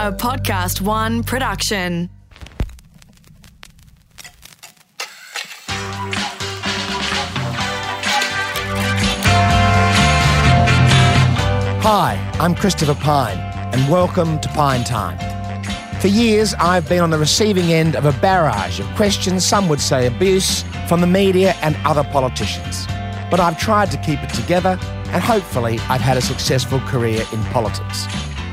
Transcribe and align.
a 0.00 0.10
Podcast 0.10 0.80
One 0.80 1.22
production. 1.22 2.08
Hi, 11.82 12.16
I'm 12.40 12.54
Christopher 12.54 12.94
Pyne, 12.94 13.36
and 13.74 13.92
welcome 13.92 14.40
to 14.40 14.48
Pyne 14.48 14.84
Time. 14.84 15.18
For 16.00 16.08
years, 16.08 16.54
I've 16.54 16.88
been 16.88 17.00
on 17.00 17.10
the 17.10 17.18
receiving 17.18 17.70
end 17.70 17.94
of 17.94 18.06
a 18.06 18.12
barrage 18.20 18.80
of 18.80 18.86
questions, 18.96 19.44
some 19.44 19.68
would 19.68 19.82
say 19.82 20.06
abuse, 20.06 20.62
from 20.88 21.02
the 21.02 21.06
media 21.06 21.54
and 21.60 21.76
other 21.84 22.04
politicians. 22.04 22.86
But 23.30 23.38
I've 23.38 23.58
tried 23.58 23.90
to 23.90 23.98
keep 23.98 24.22
it 24.22 24.30
together, 24.30 24.78
and 25.08 25.22
hopefully, 25.22 25.78
I've 25.90 26.00
had 26.00 26.16
a 26.16 26.22
successful 26.22 26.80
career 26.80 27.22
in 27.34 27.44
politics. 27.52 28.06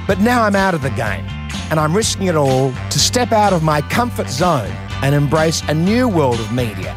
But 0.07 0.19
now 0.19 0.43
I'm 0.43 0.55
out 0.55 0.73
of 0.73 0.81
the 0.81 0.89
game, 0.91 1.25
and 1.69 1.79
I'm 1.79 1.95
risking 1.95 2.27
it 2.27 2.35
all 2.35 2.71
to 2.71 2.99
step 2.99 3.31
out 3.31 3.53
of 3.53 3.63
my 3.63 3.81
comfort 3.81 4.29
zone 4.29 4.71
and 5.03 5.13
embrace 5.13 5.61
a 5.67 5.73
new 5.73 6.07
world 6.07 6.39
of 6.39 6.51
media 6.51 6.95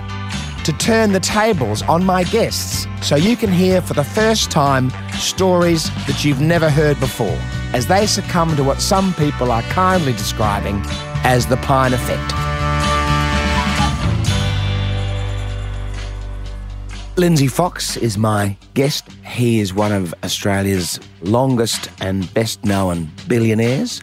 to 0.65 0.73
turn 0.74 1.12
the 1.12 1.20
tables 1.20 1.83
on 1.83 2.05
my 2.05 2.24
guests 2.24 2.87
so 3.02 3.16
you 3.16 3.37
can 3.37 3.51
hear 3.51 3.80
for 3.80 3.95
the 3.95 4.05
first 4.05 4.51
time 4.51 4.91
stories 5.12 5.91
that 6.06 6.24
you've 6.24 6.41
never 6.41 6.70
heard 6.70 6.98
before 7.01 7.38
as 7.73 7.87
they 7.87 8.06
succumb 8.06 8.55
to 8.56 8.65
what 8.65 8.80
some 8.80 9.15
people 9.15 9.51
are 9.51 9.62
kindly 9.62 10.12
describing 10.12 10.80
as 11.24 11.46
the 11.46 11.57
Pyne 11.59 11.93
Effect. 11.93 12.34
Lindsay 17.16 17.48
Fox 17.48 17.96
is 17.98 18.16
my 18.16 18.57
guest. 18.73 19.07
He 19.27 19.60
is 19.60 19.74
one 19.74 19.93
of 19.93 20.15
Australia's 20.24 20.98
longest 21.21 21.91
and 22.01 22.32
best 22.32 22.65
known 22.65 23.10
billionaires. 23.29 24.02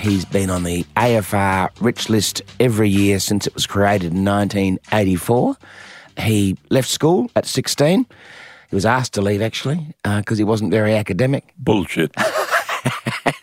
He's 0.00 0.24
been 0.24 0.50
on 0.50 0.62
the 0.62 0.84
AFR 0.96 1.70
Rich 1.80 2.08
List 2.08 2.42
every 2.60 2.88
year 2.88 3.18
since 3.18 3.46
it 3.46 3.54
was 3.54 3.66
created 3.66 4.12
in 4.12 4.24
1984. 4.24 5.56
He 6.18 6.56
left 6.70 6.88
school 6.88 7.30
at 7.34 7.46
16. 7.46 8.06
He 8.70 8.74
was 8.74 8.86
asked 8.86 9.14
to 9.14 9.22
leave, 9.22 9.42
actually, 9.42 9.94
because 10.04 10.38
he 10.38 10.44
wasn't 10.44 10.70
very 10.70 10.94
academic. 10.94 11.52
Bullshit. 11.58 12.12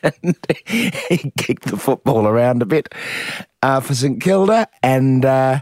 and 0.03 0.37
he 0.65 1.31
kicked 1.37 1.65
the 1.65 1.77
football 1.77 2.27
around 2.27 2.61
a 2.61 2.65
bit 2.65 2.93
uh, 3.61 3.79
for 3.79 3.95
St 3.95 4.21
Kilda, 4.21 4.67
and 4.81 5.25
uh, 5.25 5.61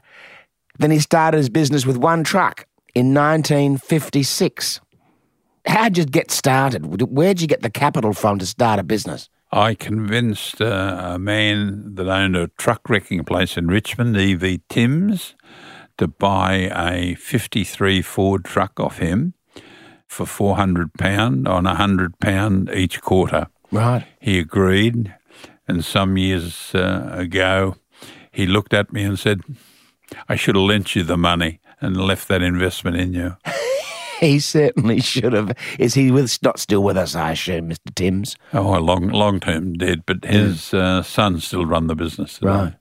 then 0.80 0.92
he 0.92 1.00
started 1.00 1.38
his 1.38 1.50
business 1.50 1.86
with 1.86 1.97
one 1.97 2.23
truck 2.23 2.66
in 2.95 3.14
1956. 3.14 4.81
How'd 5.66 5.97
you 5.97 6.06
get 6.06 6.31
started? 6.31 7.02
Where'd 7.02 7.42
you 7.42 7.47
get 7.47 7.62
the 7.62 7.69
capital 7.69 8.14
from 8.14 8.39
to 8.39 8.45
start 8.45 8.80
a 8.80 8.84
business? 8.84 9.30
I 9.53 9.75
convinced 9.75 10.61
uh, 10.61 11.13
a 11.16 11.19
man 11.19 11.95
that 11.95 12.07
owned 12.07 12.38
a 12.38 12.47
truck 12.57 12.89
wrecking 12.89 13.25
place 13.25 13.57
in 13.57 13.67
Richmond, 13.67 14.16
E.V. 14.16 14.61
Timms, 14.69 15.35
to 15.97 16.07
buy 16.07 16.71
a 16.73 17.16
53 17.16 18.02
Ford 18.02 18.45
truck 18.45 18.79
off 18.79 18.99
him 18.99 19.33
for 20.07 20.25
£400 20.25 21.47
on 21.47 21.63
£100 21.66 22.75
each 22.75 23.02
quarter. 23.02 23.47
Right. 23.72 24.05
He 24.22 24.39
agreed, 24.39 25.13
and 25.67 25.83
some 25.83 26.17
years 26.17 26.73
uh, 26.73 27.09
ago, 27.11 27.75
he 28.31 28.45
looked 28.45 28.73
at 28.73 28.94
me 28.94 29.03
and 29.03 29.19
said, 29.19 29.41
I 30.29 30.35
should 30.35 30.55
have 30.55 30.63
lent 30.63 30.95
you 30.95 31.03
the 31.03 31.17
money 31.17 31.59
and 31.81 31.97
left 31.97 32.29
that 32.29 32.41
investment 32.41 32.95
in 32.97 33.13
you. 33.13 33.35
He 34.27 34.39
certainly 34.39 35.00
should 35.00 35.33
have. 35.33 35.52
Is 35.80 35.95
he 35.95 36.11
with, 36.11 36.38
not 36.44 36.59
still 36.59 36.83
with 36.83 36.95
us, 36.95 37.16
I 37.16 37.31
assume, 37.31 37.72
Mr. 37.72 37.94
Timms? 37.95 38.36
Oh, 38.53 38.78
a 38.78 38.80
long, 38.80 39.09
long 39.09 39.39
term 39.39 39.73
dead, 39.73 40.03
but 40.05 40.23
his 40.23 40.75
uh, 40.75 41.02
son 41.02 41.39
still 41.39 41.66
run 41.66 41.88
the 41.88 41.95
business. 41.95 42.36
Today. 42.36 42.47
Right. 42.47 42.73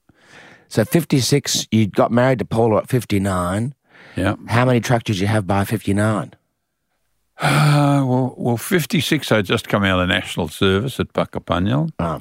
So 0.68 0.84
56, 0.84 1.66
you 1.70 1.86
got 1.86 2.12
married 2.12 2.40
to 2.40 2.44
Paula 2.44 2.78
at 2.78 2.90
59. 2.90 3.74
Yeah. 4.16 4.36
How 4.48 4.66
many 4.66 4.80
trucks 4.80 5.04
did 5.04 5.18
you 5.18 5.26
have 5.28 5.46
by 5.46 5.64
59? 5.64 6.34
Uh, 7.42 8.04
well, 8.04 8.34
well, 8.36 8.56
56, 8.58 9.32
I'd 9.32 9.46
just 9.46 9.66
come 9.66 9.82
out 9.82 9.98
of 9.98 10.08
national 10.08 10.48
service 10.48 11.00
at 11.00 11.14
Puckapunyal. 11.14 11.88
Oh. 11.98 12.20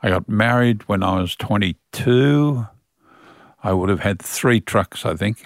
I 0.00 0.10
got 0.10 0.28
married 0.28 0.88
when 0.88 1.02
I 1.02 1.20
was 1.20 1.34
22. 1.34 2.66
I 3.64 3.72
would 3.72 3.88
have 3.88 3.98
had 3.98 4.22
three 4.22 4.60
trucks, 4.60 5.04
I 5.04 5.16
think, 5.16 5.44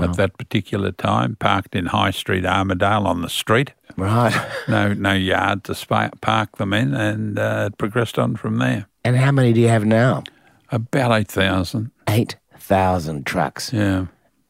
at 0.00 0.16
that 0.16 0.36
particular 0.38 0.92
time, 0.92 1.36
parked 1.36 1.74
in 1.74 1.86
High 1.86 2.10
Street, 2.10 2.44
Armadale 2.44 3.06
on 3.06 3.22
the 3.22 3.28
street. 3.28 3.72
Right. 3.96 4.34
No, 4.68 4.92
no 4.94 5.12
yard 5.12 5.62
to 5.64 5.74
spa- 5.74 6.10
park 6.20 6.56
them 6.56 6.72
in, 6.72 6.94
and 6.94 7.38
uh, 7.38 7.68
it 7.70 7.78
progressed 7.78 8.18
on 8.18 8.34
from 8.36 8.58
there. 8.58 8.86
And 9.04 9.16
how 9.16 9.30
many 9.30 9.52
do 9.52 9.60
you 9.60 9.68
have 9.68 9.84
now? 9.84 10.24
About 10.70 11.12
8,000. 11.12 11.90
8,000 12.08 13.26
trucks. 13.26 13.72
Yeah. 13.72 14.06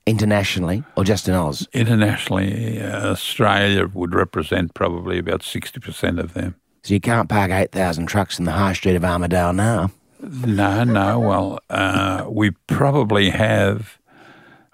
Internationally 0.06 0.84
or 0.97 1.05
just 1.05 1.28
in 1.28 1.34
Oz? 1.34 1.66
Internationally, 1.72 2.81
uh, 2.81 3.11
Australia 3.12 3.91
would 3.93 4.15
represent 4.15 4.75
probably 4.75 5.19
about 5.19 5.41
60% 5.41 6.21
of 6.21 6.34
them. 6.34 6.55
So 6.82 6.93
you 6.94 7.00
can't 7.00 7.28
park 7.28 7.50
8,000 7.50 8.06
trucks 8.06 8.38
in 8.38 8.44
the 8.44 8.53
high 8.53 8.75
street 8.75 8.97
of 8.97 9.05
Armadale 9.05 9.55
now. 9.55 9.91
No, 10.21 10.84
no. 10.84 11.19
Well, 11.19 11.59
uh, 11.71 12.26
we 12.28 12.50
probably 12.66 13.31
have 13.31 13.99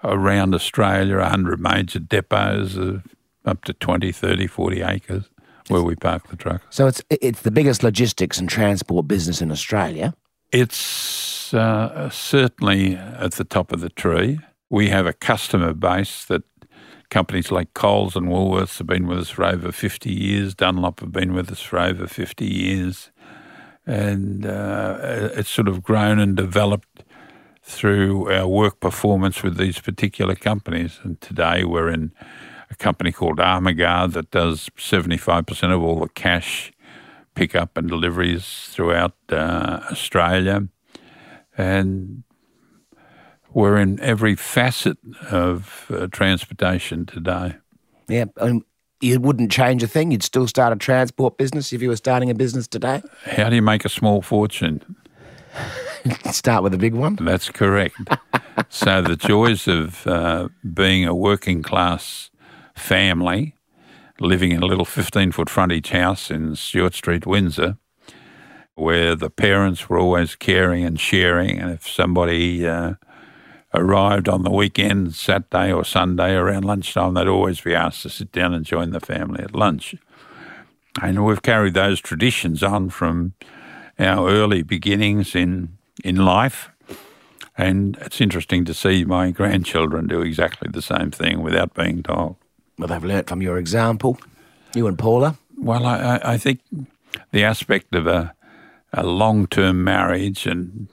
around 0.03 0.53
Australia 0.53 1.17
100 1.17 1.59
major 1.59 1.99
depots 1.99 2.75
of 2.75 3.03
up 3.45 3.63
to 3.65 3.73
20, 3.73 4.11
30, 4.11 4.47
40 4.47 4.81
acres 4.81 5.29
where 5.67 5.81
we 5.81 5.95
park 5.95 6.27
the 6.27 6.35
truck. 6.35 6.61
So 6.69 6.87
it's 6.87 7.01
it's 7.09 7.41
the 7.41 7.51
biggest 7.51 7.83
logistics 7.83 8.39
and 8.39 8.49
transport 8.49 9.07
business 9.07 9.41
in 9.41 9.51
Australia. 9.51 10.13
It's 10.51 11.53
uh, 11.53 12.09
certainly 12.09 12.95
at 12.95 13.33
the 13.33 13.43
top 13.43 13.71
of 13.71 13.79
the 13.79 13.89
tree. 13.89 14.39
We 14.69 14.89
have 14.89 15.05
a 15.05 15.13
customer 15.13 15.73
base 15.73 16.25
that 16.25 16.43
companies 17.09 17.51
like 17.51 17.73
Coles 17.73 18.15
and 18.15 18.27
Woolworths 18.27 18.77
have 18.79 18.87
been 18.87 19.07
with 19.07 19.19
us 19.19 19.29
for 19.29 19.45
over 19.45 19.71
50 19.71 20.11
years. 20.11 20.55
Dunlop 20.55 21.01
have 21.01 21.11
been 21.11 21.33
with 21.33 21.51
us 21.51 21.61
for 21.61 21.77
over 21.79 22.07
50 22.07 22.45
years. 22.45 23.11
And 23.85 24.45
uh, 24.45 25.29
it's 25.35 25.49
sort 25.49 25.67
of 25.67 25.83
grown 25.83 26.19
and 26.19 26.35
developed 26.35 26.87
through 27.61 28.31
our 28.31 28.47
work 28.47 28.79
performance 28.79 29.43
with 29.43 29.57
these 29.57 29.79
particular 29.79 30.35
companies. 30.35 30.99
And 31.03 31.19
today 31.21 31.63
we're 31.63 31.89
in 31.89 32.11
a 32.69 32.75
company 32.75 33.11
called 33.11 33.37
Armaguard 33.37 34.13
that 34.13 34.31
does 34.31 34.69
75% 34.77 35.73
of 35.73 35.83
all 35.83 35.99
the 35.99 36.09
cash 36.09 36.71
pickup 37.35 37.77
and 37.77 37.87
deliveries 37.87 38.67
throughout 38.69 39.15
uh, 39.29 39.81
Australia. 39.91 40.67
And 41.57 42.23
we're 43.53 43.77
in 43.77 43.99
every 43.99 44.35
facet 44.35 44.97
of 45.29 45.85
uh, 45.93 46.07
transportation 46.07 47.05
today. 47.05 47.55
Yeah. 48.07 48.25
Um, 48.37 48.65
you 49.01 49.19
wouldn't 49.19 49.51
change 49.51 49.83
a 49.83 49.87
thing. 49.87 50.11
You'd 50.11 50.23
still 50.23 50.47
start 50.47 50.73
a 50.73 50.75
transport 50.75 51.37
business 51.37 51.73
if 51.73 51.81
you 51.81 51.89
were 51.89 51.95
starting 51.95 52.29
a 52.29 52.35
business 52.35 52.67
today. 52.67 53.01
How 53.25 53.49
do 53.49 53.55
you 53.55 53.61
make 53.61 53.83
a 53.83 53.89
small 53.89 54.21
fortune? 54.21 54.95
Start 56.31 56.63
with 56.63 56.73
a 56.73 56.77
big 56.77 56.93
one. 56.93 57.15
That's 57.15 57.49
correct. 57.49 57.95
so 58.69 59.01
the 59.01 59.15
joys 59.15 59.67
of 59.67 60.05
uh, 60.07 60.49
being 60.73 61.05
a 61.05 61.15
working 61.15 61.61
class 61.61 62.29
family, 62.75 63.55
living 64.19 64.51
in 64.51 64.63
a 64.63 64.65
little 64.65 64.85
15 64.85 65.31
foot 65.31 65.49
frontage 65.49 65.89
house 65.89 66.31
in 66.31 66.55
Stewart 66.55 66.93
Street, 66.93 67.25
Windsor, 67.25 67.77
where 68.75 69.15
the 69.15 69.29
parents 69.29 69.89
were 69.89 69.99
always 69.99 70.35
caring 70.35 70.83
and 70.85 70.99
sharing, 70.99 71.59
and 71.59 71.71
if 71.71 71.87
somebody 71.87 72.65
uh, 72.65 72.95
arrived 73.73 74.27
on 74.27 74.43
the 74.43 74.51
weekend, 74.51 75.13
Saturday 75.13 75.71
or 75.71 75.85
Sunday 75.85 76.33
around 76.33 76.65
lunchtime, 76.65 77.13
they'd 77.13 77.27
always 77.27 77.61
be 77.61 77.75
asked 77.75 78.03
to 78.03 78.09
sit 78.09 78.31
down 78.31 78.53
and 78.53 78.65
join 78.65 78.91
the 78.91 78.99
family 78.99 79.43
at 79.43 79.55
lunch. 79.55 79.95
And 81.01 81.23
we've 81.23 81.41
carried 81.41 81.73
those 81.73 82.01
traditions 82.01 82.63
on 82.63 82.89
from 82.89 83.33
our 83.97 84.29
early 84.29 84.63
beginnings 84.63 85.35
in 85.35 85.77
in 86.03 86.17
life. 86.17 86.69
And 87.57 87.97
it's 88.01 88.21
interesting 88.21 88.65
to 88.65 88.73
see 88.73 89.03
my 89.05 89.31
grandchildren 89.31 90.07
do 90.07 90.21
exactly 90.21 90.69
the 90.71 90.81
same 90.81 91.11
thing 91.11 91.41
without 91.43 91.73
being 91.73 92.01
told. 92.03 92.37
Well, 92.77 92.87
they've 92.87 93.03
learnt 93.03 93.27
from 93.29 93.41
your 93.41 93.57
example. 93.57 94.17
You 94.73 94.87
and 94.87 94.97
Paula. 94.97 95.37
Well, 95.57 95.85
I, 95.85 96.19
I- 96.23 96.37
think 96.37 96.59
the 97.31 97.43
aspect 97.43 97.93
of 97.93 98.07
a, 98.07 98.33
a 98.93 99.03
long 99.05 99.45
term 99.47 99.83
marriage, 99.83 100.47
and 100.47 100.87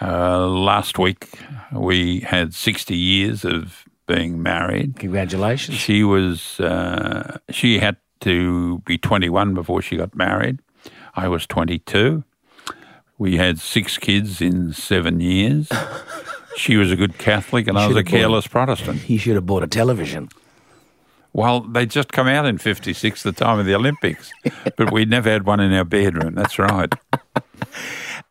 uh, 0.00 0.46
last 0.46 0.98
week 0.98 1.28
we 1.72 2.20
had 2.20 2.52
60 2.54 2.94
years 2.96 3.44
of 3.44 3.84
being 4.06 4.42
married. 4.42 4.98
Congratulations. 4.98 5.78
She 5.78 6.02
was, 6.04 6.58
uh, 6.60 7.38
she 7.50 7.78
had 7.78 7.96
to 8.20 8.80
be 8.80 8.98
21 8.98 9.54
before 9.54 9.80
she 9.80 9.96
got 9.96 10.14
married. 10.14 10.58
I 11.14 11.28
was 11.28 11.46
22. 11.46 12.24
We 13.18 13.36
had 13.36 13.58
six 13.60 13.98
kids 13.98 14.40
in 14.40 14.72
seven 14.72 15.20
years. 15.20 15.68
She 16.56 16.76
was 16.76 16.90
a 16.90 16.96
good 16.96 17.18
Catholic 17.18 17.66
and 17.68 17.78
I 17.78 17.86
was 17.86 17.96
a 17.96 18.00
Should've 18.00 18.04
bought- 18.12 18.18
careless 18.18 18.46
Protestant. 18.46 19.08
You 19.08 19.18
should 19.18 19.34
have 19.36 19.46
bought 19.46 19.62
a 19.62 19.66
television. 19.66 20.28
Well, 21.34 21.60
they 21.60 21.86
just 21.86 22.12
come 22.12 22.28
out 22.28 22.44
in 22.44 22.58
56, 22.58 23.22
the 23.22 23.32
time 23.32 23.58
of 23.58 23.64
the 23.64 23.74
Olympics, 23.74 24.30
but 24.76 24.92
we'd 24.92 25.08
never 25.08 25.30
had 25.30 25.46
one 25.46 25.60
in 25.60 25.72
our 25.72 25.84
bedroom. 25.84 26.34
That's 26.34 26.58
right. 26.58 26.92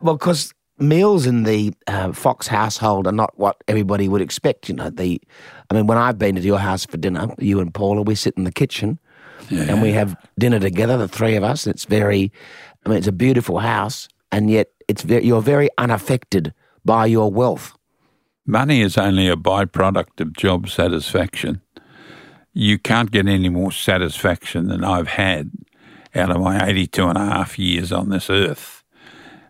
Well, 0.00 0.16
because 0.16 0.52
meals 0.78 1.26
in 1.26 1.44
the 1.44 1.72
uh, 1.86 2.12
Fox 2.12 2.48
household 2.48 3.06
are 3.06 3.12
not 3.12 3.38
what 3.38 3.62
everybody 3.68 4.08
would 4.08 4.20
expect. 4.20 4.68
You 4.68 4.74
know, 4.74 4.90
the, 4.90 5.20
I 5.70 5.74
mean, 5.74 5.86
when 5.86 5.96
I've 5.96 6.18
been 6.18 6.34
to 6.34 6.40
your 6.40 6.58
house 6.58 6.84
for 6.84 6.96
dinner, 6.96 7.32
you 7.38 7.60
and 7.60 7.72
Paula, 7.72 8.02
we 8.02 8.16
sit 8.16 8.34
in 8.36 8.42
the 8.42 8.50
kitchen 8.50 8.98
and 9.50 9.80
we 9.80 9.92
have 9.92 10.16
dinner 10.40 10.58
together, 10.58 10.96
the 10.98 11.06
three 11.06 11.36
of 11.36 11.44
us. 11.44 11.68
It's 11.68 11.84
very, 11.84 12.32
I 12.84 12.88
mean, 12.88 12.98
it's 12.98 13.06
a 13.06 13.12
beautiful 13.12 13.60
house, 13.60 14.08
and 14.32 14.50
yet 14.50 14.68
it's 14.88 15.02
very, 15.02 15.24
you're 15.24 15.42
very 15.42 15.68
unaffected 15.78 16.52
by 16.84 17.06
your 17.06 17.30
wealth. 17.30 17.76
Money 18.46 18.80
is 18.80 18.98
only 18.98 19.28
a 19.28 19.36
byproduct 19.36 20.20
of 20.20 20.32
job 20.32 20.68
satisfaction. 20.68 21.60
You 22.52 22.78
can't 22.78 23.10
get 23.10 23.28
any 23.28 23.48
more 23.48 23.70
satisfaction 23.70 24.66
than 24.66 24.82
I've 24.82 25.08
had 25.08 25.52
out 26.14 26.30
of 26.30 26.40
my 26.40 26.66
82 26.66 27.06
and 27.06 27.18
a 27.18 27.24
half 27.24 27.58
years 27.58 27.92
on 27.92 28.08
this 28.08 28.28
earth. 28.28 28.82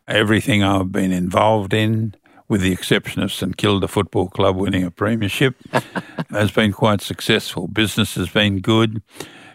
Everything 0.06 0.62
I've 0.62 0.92
been 0.92 1.10
involved 1.10 1.72
in, 1.72 2.14
with 2.48 2.60
the 2.60 2.72
exception 2.72 3.22
of 3.22 3.32
St 3.32 3.56
Kilda 3.56 3.88
Football 3.88 4.28
Club 4.28 4.56
winning 4.56 4.84
a 4.84 4.90
premiership, 4.90 5.56
has 6.30 6.50
been 6.50 6.72
quite 6.72 7.00
successful. 7.00 7.66
Business 7.66 8.14
has 8.16 8.28
been 8.28 8.60
good 8.60 9.02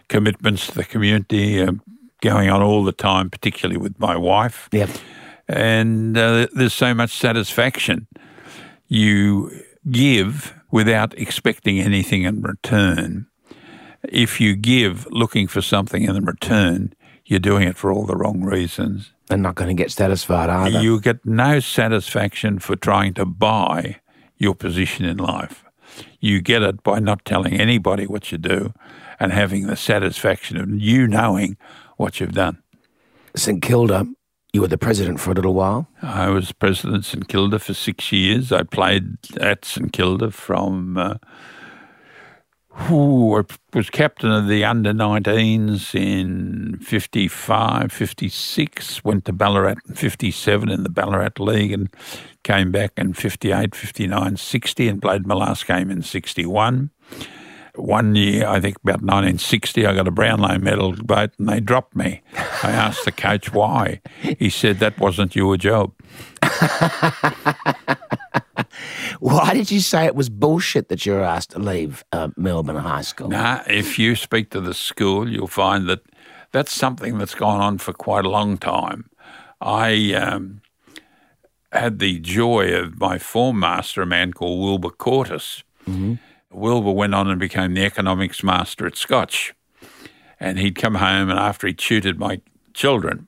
commitments 0.09 0.67
to 0.67 0.73
the 0.73 0.83
community 0.83 1.61
uh, 1.61 1.73
going 2.21 2.49
on 2.49 2.61
all 2.61 2.83
the 2.83 2.91
time, 2.91 3.29
particularly 3.29 3.77
with 3.77 3.99
my 3.99 4.15
wife. 4.15 4.69
Yep. 4.71 4.89
And 5.47 6.17
uh, 6.17 6.47
there's 6.53 6.73
so 6.73 6.93
much 6.93 7.15
satisfaction. 7.15 8.07
You 8.87 9.51
give 9.89 10.53
without 10.71 11.17
expecting 11.17 11.79
anything 11.79 12.23
in 12.23 12.41
return. 12.41 13.27
If 14.03 14.39
you 14.41 14.55
give 14.55 15.07
looking 15.11 15.47
for 15.47 15.61
something 15.61 16.03
in 16.03 16.25
return, 16.25 16.93
you're 17.25 17.39
doing 17.39 17.67
it 17.67 17.77
for 17.77 17.91
all 17.91 18.05
the 18.05 18.15
wrong 18.15 18.41
reasons. 18.41 19.11
And 19.29 19.43
not 19.43 19.55
going 19.55 19.75
to 19.75 19.81
get 19.81 19.91
satisfied 19.91 20.49
either. 20.49 20.81
You 20.81 21.01
get 21.01 21.25
no 21.25 21.59
satisfaction 21.59 22.59
for 22.59 22.75
trying 22.75 23.13
to 23.15 23.25
buy 23.25 23.99
your 24.37 24.55
position 24.55 25.05
in 25.05 25.17
life. 25.17 25.65
You 26.19 26.41
get 26.41 26.61
it 26.61 26.83
by 26.83 26.99
not 26.99 27.25
telling 27.25 27.59
anybody 27.59 28.05
what 28.05 28.31
you 28.31 28.37
do 28.37 28.73
and 29.19 29.33
having 29.33 29.67
the 29.67 29.75
satisfaction 29.75 30.57
of 30.57 30.69
you 30.69 31.07
knowing 31.07 31.57
what 31.97 32.19
you've 32.19 32.33
done. 32.33 32.61
St 33.35 33.61
Kilda, 33.61 34.07
you 34.53 34.61
were 34.61 34.67
the 34.67 34.77
president 34.77 35.19
for 35.19 35.31
a 35.31 35.33
little 35.35 35.53
while. 35.53 35.87
I 36.01 36.29
was 36.29 36.51
president 36.51 37.05
St 37.05 37.27
Kilda 37.27 37.59
for 37.59 37.73
six 37.73 38.11
years. 38.11 38.51
I 38.51 38.63
played 38.63 39.17
at 39.39 39.65
St 39.65 39.91
Kilda 39.91 40.31
from. 40.31 40.97
Uh, 40.97 41.15
I 42.79 43.43
was 43.73 43.89
captain 43.89 44.31
of 44.31 44.47
the 44.47 44.63
under 44.63 44.93
19s 44.93 45.95
in 45.95 46.77
55, 46.79 47.91
56, 47.91 49.03
went 49.03 49.25
to 49.25 49.33
Ballarat 49.33 49.77
in 49.87 49.95
57 49.95 50.69
in 50.69 50.83
the 50.83 50.89
Ballarat 50.89 51.39
League 51.39 51.71
and 51.71 51.89
came 52.43 52.71
back 52.71 52.91
in 52.97 53.13
58, 53.13 53.73
59, 53.73 54.37
60 54.37 54.87
and 54.87 55.01
played 55.01 55.25
my 55.25 55.33
last 55.33 55.65
game 55.65 55.89
in 55.89 56.03
61 56.03 56.91
one 57.77 58.15
year, 58.15 58.47
I 58.47 58.59
think 58.59 58.77
about 58.77 59.01
1960, 59.01 59.85
I 59.85 59.93
got 59.93 60.07
a 60.07 60.11
Brownlow 60.11 60.57
medal 60.59 60.93
vote 60.93 61.31
and 61.37 61.47
they 61.47 61.59
dropped 61.59 61.95
me. 61.95 62.21
I 62.63 62.71
asked 62.71 63.05
the 63.05 63.11
coach 63.11 63.53
why. 63.53 64.01
He 64.21 64.49
said 64.49 64.79
that 64.79 64.99
wasn't 64.99 65.35
your 65.35 65.57
job. 65.57 65.93
why 69.19 69.53
did 69.53 69.69
you 69.71 69.79
say 69.79 70.05
it 70.05 70.15
was 70.15 70.29
bullshit 70.29 70.89
that 70.89 71.05
you 71.05 71.13
were 71.13 71.21
asked 71.21 71.51
to 71.51 71.59
leave 71.59 72.03
uh, 72.11 72.29
Melbourne 72.35 72.75
High 72.75 73.01
School? 73.01 73.29
Nah, 73.29 73.61
if 73.67 73.99
you 73.99 74.15
speak 74.15 74.49
to 74.51 74.61
the 74.61 74.73
school, 74.73 75.29
you'll 75.29 75.47
find 75.47 75.87
that 75.87 76.01
that's 76.51 76.71
something 76.71 77.17
that's 77.17 77.35
gone 77.35 77.61
on 77.61 77.77
for 77.77 77.93
quite 77.93 78.25
a 78.25 78.29
long 78.29 78.57
time. 78.57 79.09
I 79.61 80.13
um, 80.13 80.61
had 81.71 81.99
the 81.99 82.19
joy 82.19 82.73
of 82.73 82.99
my 82.99 83.17
form 83.17 83.59
master, 83.59 84.01
a 84.01 84.05
man 84.05 84.33
called 84.33 84.59
Wilbur 84.61 84.89
Cortis. 84.89 85.63
Mm-hmm 85.87 86.15
Wilbur 86.51 86.91
went 86.91 87.15
on 87.15 87.29
and 87.29 87.39
became 87.39 87.73
the 87.73 87.85
economics 87.85 88.43
master 88.43 88.85
at 88.85 88.95
Scotch. 88.97 89.53
And 90.39 90.59
he'd 90.59 90.75
come 90.75 90.95
home, 90.95 91.29
and 91.29 91.39
after 91.39 91.67
he 91.67 91.73
tutored 91.73 92.19
my 92.19 92.41
children, 92.73 93.27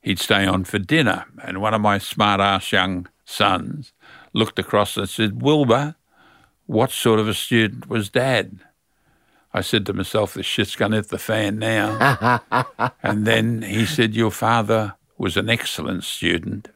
he'd 0.00 0.18
stay 0.18 0.46
on 0.46 0.64
for 0.64 0.78
dinner. 0.78 1.26
And 1.42 1.60
one 1.60 1.74
of 1.74 1.80
my 1.80 1.98
smart 1.98 2.40
ass 2.40 2.72
young 2.72 3.08
sons 3.24 3.92
looked 4.32 4.58
across 4.58 4.96
and 4.96 5.08
said, 5.08 5.42
Wilbur, 5.42 5.96
what 6.66 6.90
sort 6.90 7.20
of 7.20 7.28
a 7.28 7.34
student 7.34 7.88
was 7.88 8.08
dad? 8.08 8.60
I 9.52 9.60
said 9.60 9.86
to 9.86 9.92
myself, 9.92 10.34
the 10.34 10.42
shit's 10.42 10.76
going 10.76 10.92
to 10.92 10.98
hit 10.98 11.08
the 11.08 11.18
fan 11.18 11.58
now. 11.58 12.42
and 13.02 13.26
then 13.26 13.62
he 13.62 13.86
said, 13.86 14.14
Your 14.14 14.30
father 14.30 14.94
was 15.16 15.36
an 15.36 15.48
excellent 15.48 16.04
student. 16.04 16.68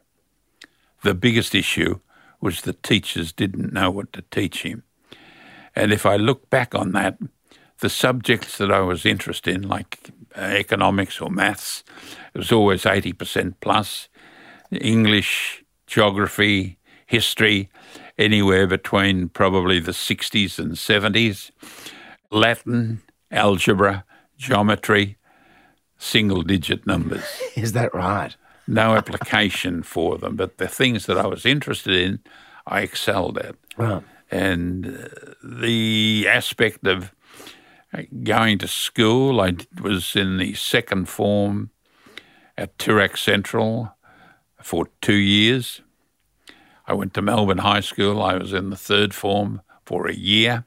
The 1.03 1.13
biggest 1.13 1.53
issue 1.53 1.99
was 2.41 2.61
the 2.61 2.73
teachers 2.73 3.31
didn't 3.31 3.71
know 3.71 3.91
what 3.91 4.11
to 4.13 4.23
teach 4.31 4.63
him. 4.63 4.83
And 5.75 5.91
if 5.91 6.05
I 6.05 6.15
look 6.15 6.49
back 6.49 6.75
on 6.75 6.91
that, 6.91 7.17
the 7.79 7.89
subjects 7.89 8.57
that 8.57 8.71
I 8.71 8.79
was 8.81 9.05
interested 9.05 9.55
in, 9.55 9.67
like 9.67 10.11
uh, 10.37 10.41
economics 10.41 11.19
or 11.19 11.29
maths, 11.29 11.83
it 12.33 12.37
was 12.37 12.51
always 12.51 12.83
80% 12.83 13.55
plus. 13.59 14.07
English, 14.71 15.63
geography, 15.87 16.77
history, 17.05 17.69
anywhere 18.17 18.67
between 18.67 19.29
probably 19.29 19.79
the 19.79 19.91
60s 19.91 20.59
and 20.59 20.73
70s. 20.73 21.51
Latin, 22.31 23.01
algebra, 23.31 24.05
geometry, 24.37 25.17
single 25.97 26.41
digit 26.41 26.87
numbers. 26.87 27.23
Is 27.55 27.73
that 27.73 27.93
right? 27.93 28.35
No 28.65 28.95
application 28.95 29.83
for 29.83 30.17
them, 30.17 30.35
but 30.35 30.57
the 30.57 30.67
things 30.67 31.05
that 31.07 31.17
I 31.17 31.27
was 31.27 31.45
interested 31.45 31.93
in, 31.95 32.19
I 32.65 32.81
excelled 32.81 33.37
at. 33.37 33.55
Right 33.77 34.03
and 34.33 35.09
the 35.43 36.27
aspect 36.27 36.87
of 36.87 37.13
going 38.23 38.57
to 38.57 38.67
school. 38.67 39.39
I 39.39 39.55
was 39.79 40.15
in 40.15 40.37
the 40.37 40.55
second 40.55 41.07
form 41.07 41.69
at 42.57 42.77
Toorak 42.79 43.15
Central 43.15 43.95
for 44.59 44.87
two 45.01 45.13
years. 45.13 45.81
I 46.87 46.93
went 46.93 47.13
to 47.13 47.21
Melbourne 47.21 47.59
High 47.59 47.81
School. 47.81 48.23
I 48.23 48.35
was 48.35 48.53
in 48.53 48.71
the 48.71 48.75
third 48.75 49.13
form 49.13 49.61
for 49.85 50.07
a 50.07 50.15
year, 50.15 50.65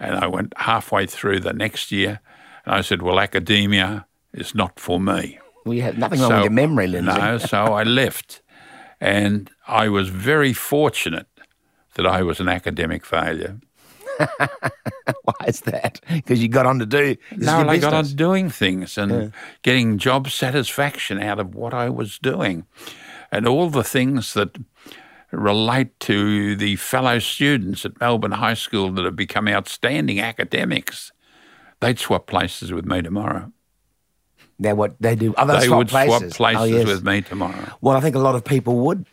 and 0.00 0.16
I 0.16 0.26
went 0.26 0.54
halfway 0.56 1.04
through 1.04 1.40
the 1.40 1.52
next 1.52 1.92
year, 1.92 2.20
and 2.64 2.74
I 2.74 2.80
said, 2.80 3.02
"Well, 3.02 3.20
academia 3.20 4.06
is 4.32 4.54
not 4.54 4.80
for 4.80 4.98
me." 4.98 5.38
Well, 5.66 5.74
you 5.74 5.82
had 5.82 5.98
nothing 5.98 6.20
wrong 6.20 6.32
with 6.32 6.44
your 6.44 6.50
memory, 6.50 6.86
Lindsay. 6.86 7.20
No, 7.20 7.36
so 7.38 7.58
I 7.74 7.82
left, 7.82 8.40
and 8.98 9.50
I 9.68 9.88
was 9.88 10.08
very 10.08 10.54
fortunate 10.54 11.28
that 11.94 12.06
I 12.06 12.22
was 12.22 12.40
an 12.40 12.48
academic 12.48 13.04
failure. 13.04 13.58
Why 14.18 15.46
is 15.46 15.60
that? 15.62 16.00
Because 16.08 16.42
you 16.42 16.48
got 16.48 16.66
on 16.66 16.78
to 16.78 16.86
do. 16.86 17.16
No, 17.36 17.68
I 17.68 17.78
got 17.78 17.94
on 17.94 18.04
doing 18.06 18.50
things 18.50 18.96
and 18.96 19.10
yeah. 19.10 19.28
getting 19.62 19.98
job 19.98 20.28
satisfaction 20.30 21.20
out 21.20 21.40
of 21.40 21.54
what 21.54 21.74
I 21.74 21.88
was 21.88 22.18
doing, 22.18 22.66
and 23.32 23.46
all 23.46 23.70
the 23.70 23.84
things 23.84 24.34
that 24.34 24.56
relate 25.32 25.98
to 26.00 26.54
the 26.56 26.76
fellow 26.76 27.18
students 27.18 27.84
at 27.84 28.00
Melbourne 28.00 28.32
High 28.32 28.54
School 28.54 28.90
that 28.92 29.04
have 29.04 29.16
become 29.16 29.48
outstanding 29.48 30.20
academics. 30.20 31.12
They'd 31.80 31.98
swap 31.98 32.26
places 32.26 32.72
with 32.72 32.86
me 32.86 33.02
tomorrow. 33.02 33.52
They're 34.58 34.76
what 34.76 34.94
they 35.00 35.16
do. 35.16 35.34
Other 35.34 35.58
they 35.58 35.66
swap 35.66 35.78
would 35.78 35.88
places. 35.88 36.34
swap 36.34 36.54
places 36.54 36.62
oh, 36.62 36.64
yes. 36.64 36.86
with 36.86 37.04
me 37.04 37.22
tomorrow. 37.22 37.72
Well, 37.80 37.96
I 37.96 38.00
think 38.00 38.14
a 38.14 38.20
lot 38.20 38.36
of 38.36 38.44
people 38.44 38.76
would. 38.80 39.06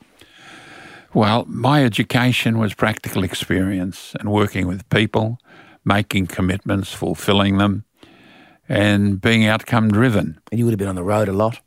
Well, 1.14 1.46
my 1.48 1.84
education 1.84 2.58
was 2.58 2.74
practical 2.74 3.24
experience 3.24 4.16
and 4.20 4.32
working 4.32 4.68
with 4.68 4.88
people, 4.90 5.40
making 5.84 6.28
commitments, 6.28 6.94
fulfilling 6.94 7.58
them, 7.58 7.84
and 8.70 9.20
being 9.20 9.46
outcome 9.46 9.90
driven. 9.92 10.40
And 10.52 10.60
you 10.60 10.66
would 10.66 10.72
have 10.72 10.80
been 10.80 10.88
on 10.88 10.96
the 10.96 11.04
road 11.04 11.28
a 11.28 11.34
lot? 11.34 11.60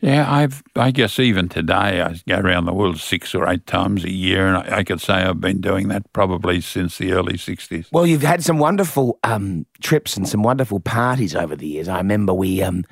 Yeah, 0.00 0.30
I've. 0.30 0.64
I 0.74 0.90
guess 0.90 1.20
even 1.20 1.48
today 1.48 2.02
I 2.02 2.20
go 2.28 2.38
around 2.38 2.64
the 2.66 2.72
world 2.72 2.98
six 2.98 3.36
or 3.36 3.48
eight 3.48 3.66
times 3.68 4.04
a 4.04 4.10
year, 4.10 4.48
and 4.48 4.56
I, 4.56 4.78
I 4.78 4.84
could 4.84 5.00
say 5.00 5.14
I've 5.14 5.40
been 5.40 5.60
doing 5.60 5.86
that 5.88 6.12
probably 6.12 6.60
since 6.60 6.98
the 6.98 7.12
early 7.12 7.34
'60s. 7.34 7.86
Well, 7.92 8.04
you've 8.04 8.22
had 8.22 8.42
some 8.42 8.58
wonderful 8.58 9.20
um, 9.22 9.64
trips 9.80 10.16
and 10.16 10.28
some 10.28 10.42
wonderful 10.42 10.80
parties 10.80 11.36
over 11.36 11.54
the 11.54 11.68
years. 11.68 11.86
I 11.86 11.98
remember 11.98 12.34
we 12.34 12.62
um, 12.62 12.84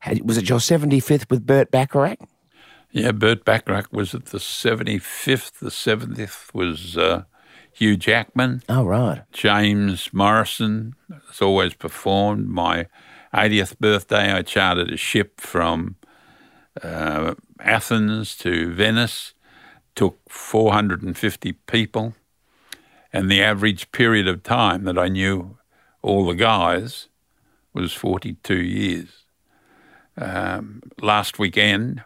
had, 0.00 0.26
was 0.28 0.36
it 0.36 0.48
your 0.48 0.58
75th 0.58 1.30
with 1.30 1.46
Burt 1.46 1.70
Bacharach? 1.70 2.18
Yeah, 2.90 3.12
Burt 3.12 3.44
Bacharach 3.44 3.92
was 3.92 4.14
at 4.14 4.26
the 4.26 4.38
75th. 4.38 5.58
The 5.58 5.70
70th 5.70 6.52
was 6.54 6.96
uh, 6.96 7.24
Hugh 7.72 7.96
Jackman. 7.96 8.62
Oh, 8.68 8.84
right. 8.84 9.22
James 9.32 10.12
Morrison 10.12 10.94
has 11.28 11.42
always 11.42 11.74
performed. 11.74 12.48
My 12.48 12.86
80th 13.34 13.78
birthday, 13.78 14.32
I 14.32 14.42
chartered 14.42 14.90
a 14.90 14.96
ship 14.96 15.40
from 15.40 15.96
uh, 16.82 17.34
Athens 17.60 18.36
to 18.38 18.72
Venice, 18.72 19.34
took 19.94 20.18
450 20.28 21.52
people, 21.52 22.14
and 23.12 23.30
the 23.30 23.42
average 23.42 23.92
period 23.92 24.28
of 24.28 24.42
time 24.42 24.84
that 24.84 24.98
I 24.98 25.08
knew 25.08 25.58
all 26.02 26.26
the 26.26 26.34
guys 26.34 27.08
was 27.72 27.92
42 27.92 28.54
years. 28.54 29.24
Um, 30.16 30.82
last 31.00 31.38
weekend, 31.38 32.02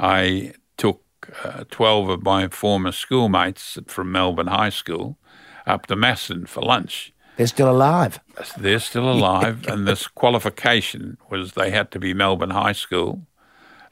I 0.00 0.54
took 0.78 1.02
uh, 1.44 1.64
12 1.70 2.08
of 2.08 2.22
my 2.22 2.48
former 2.48 2.90
schoolmates 2.90 3.78
from 3.86 4.10
Melbourne 4.10 4.46
High 4.46 4.70
School 4.70 5.18
up 5.66 5.86
to 5.86 5.96
Masson 5.96 6.46
for 6.46 6.62
lunch. 6.62 7.12
They're 7.36 7.46
still 7.46 7.70
alive. 7.70 8.18
They're 8.58 8.80
still 8.80 9.10
alive, 9.10 9.64
and 9.68 9.86
this 9.86 10.08
qualification 10.08 11.18
was 11.30 11.52
they 11.52 11.70
had 11.70 11.90
to 11.92 11.98
be 11.98 12.14
Melbourne 12.14 12.50
High 12.50 12.72
School 12.72 13.26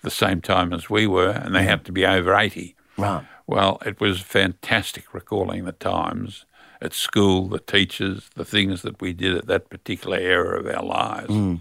the 0.03 0.11
same 0.11 0.41
time 0.41 0.73
as 0.73 0.89
we 0.89 1.07
were, 1.07 1.31
and 1.31 1.55
they 1.55 1.65
had 1.65 1.85
to 1.85 1.93
be 1.93 2.07
over 2.07 2.35
80. 2.35 2.75
Right. 2.97 3.25
Well, 3.47 3.79
it 3.85 4.01
was 4.01 4.21
fantastic 4.21 5.13
recalling 5.13 5.65
the 5.65 5.73
times 5.73 6.47
at 6.81 6.95
school, 6.95 7.49
the 7.49 7.59
teachers, 7.59 8.31
the 8.35 8.45
things 8.45 8.83
that 8.83 9.01
we 9.01 9.13
did 9.13 9.37
at 9.37 9.47
that 9.47 9.69
particular 9.69 10.19
era 10.19 10.61
of 10.61 10.67
our 10.67 10.85
lives. 10.85 11.31
Mm. 11.31 11.61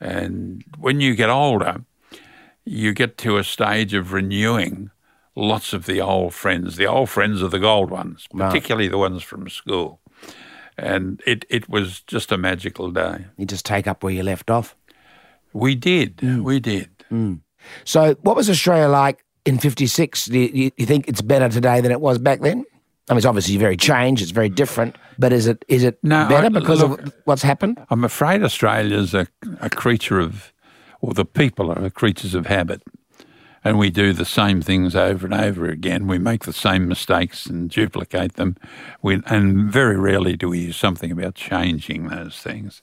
And 0.00 0.64
when 0.78 1.00
you 1.00 1.14
get 1.14 1.30
older, 1.30 1.84
you 2.66 2.92
get 2.92 3.16
to 3.18 3.38
a 3.38 3.44
stage 3.44 3.94
of 3.94 4.12
renewing 4.12 4.90
lots 5.34 5.72
of 5.72 5.86
the 5.86 6.00
old 6.00 6.34
friends. 6.34 6.76
The 6.76 6.86
old 6.86 7.08
friends 7.08 7.42
are 7.42 7.48
the 7.48 7.58
gold 7.60 7.90
ones, 7.90 8.26
particularly 8.36 8.88
the 8.88 8.98
ones 8.98 9.22
from 9.22 9.48
school. 9.48 10.00
And 10.76 11.22
it, 11.26 11.44
it 11.48 11.68
was 11.70 12.00
just 12.02 12.32
a 12.32 12.36
magical 12.36 12.90
day. 12.90 13.24
You 13.38 13.46
just 13.46 13.64
take 13.64 13.86
up 13.86 14.02
where 14.02 14.12
you 14.12 14.22
left 14.22 14.50
off. 14.50 14.76
We 15.52 15.74
did. 15.74 16.18
Mm. 16.18 16.42
We 16.42 16.60
did. 16.60 16.90
So, 17.84 18.14
what 18.22 18.36
was 18.36 18.50
Australia 18.50 18.88
like 18.88 19.24
in 19.44 19.58
'56? 19.58 20.26
Do 20.26 20.38
you, 20.38 20.70
you 20.76 20.84
think 20.86 21.08
it's 21.08 21.22
better 21.22 21.48
today 21.48 21.80
than 21.80 21.92
it 21.92 22.00
was 22.00 22.18
back 22.18 22.40
then? 22.40 22.64
I 23.08 23.12
mean, 23.12 23.18
it's 23.18 23.26
obviously 23.26 23.56
very 23.56 23.76
changed. 23.76 24.20
It's 24.22 24.32
very 24.32 24.48
different. 24.48 24.96
But 25.18 25.32
is 25.32 25.46
it 25.46 25.64
is 25.68 25.82
it 25.84 25.98
No, 26.02 26.28
better 26.28 26.46
I- 26.46 26.48
because 26.50 26.80
look- 26.82 27.00
of 27.00 27.14
what's 27.24 27.42
happened? 27.42 27.78
I'm 27.88 28.04
afraid 28.04 28.42
Australia's 28.42 29.14
a, 29.14 29.26
a 29.60 29.70
creature 29.70 30.18
of, 30.20 30.52
or 31.00 31.14
the 31.14 31.24
people 31.24 31.70
are 31.70 31.90
creatures 31.90 32.34
of 32.34 32.46
habit. 32.46 32.82
And 33.64 33.78
we 33.78 33.90
do 33.90 34.12
the 34.12 34.24
same 34.24 34.62
things 34.62 34.94
over 34.94 35.26
and 35.26 35.34
over 35.34 35.66
again. 35.66 36.06
We 36.06 36.18
make 36.18 36.44
the 36.44 36.52
same 36.52 36.86
mistakes 36.86 37.46
and 37.46 37.68
duplicate 37.68 38.34
them. 38.34 38.56
We, 39.02 39.20
and 39.26 39.68
very 39.72 39.96
rarely 39.96 40.36
do 40.36 40.48
we 40.48 40.66
do 40.66 40.72
something 40.72 41.10
about 41.10 41.34
changing 41.34 42.06
those 42.06 42.38
things. 42.38 42.80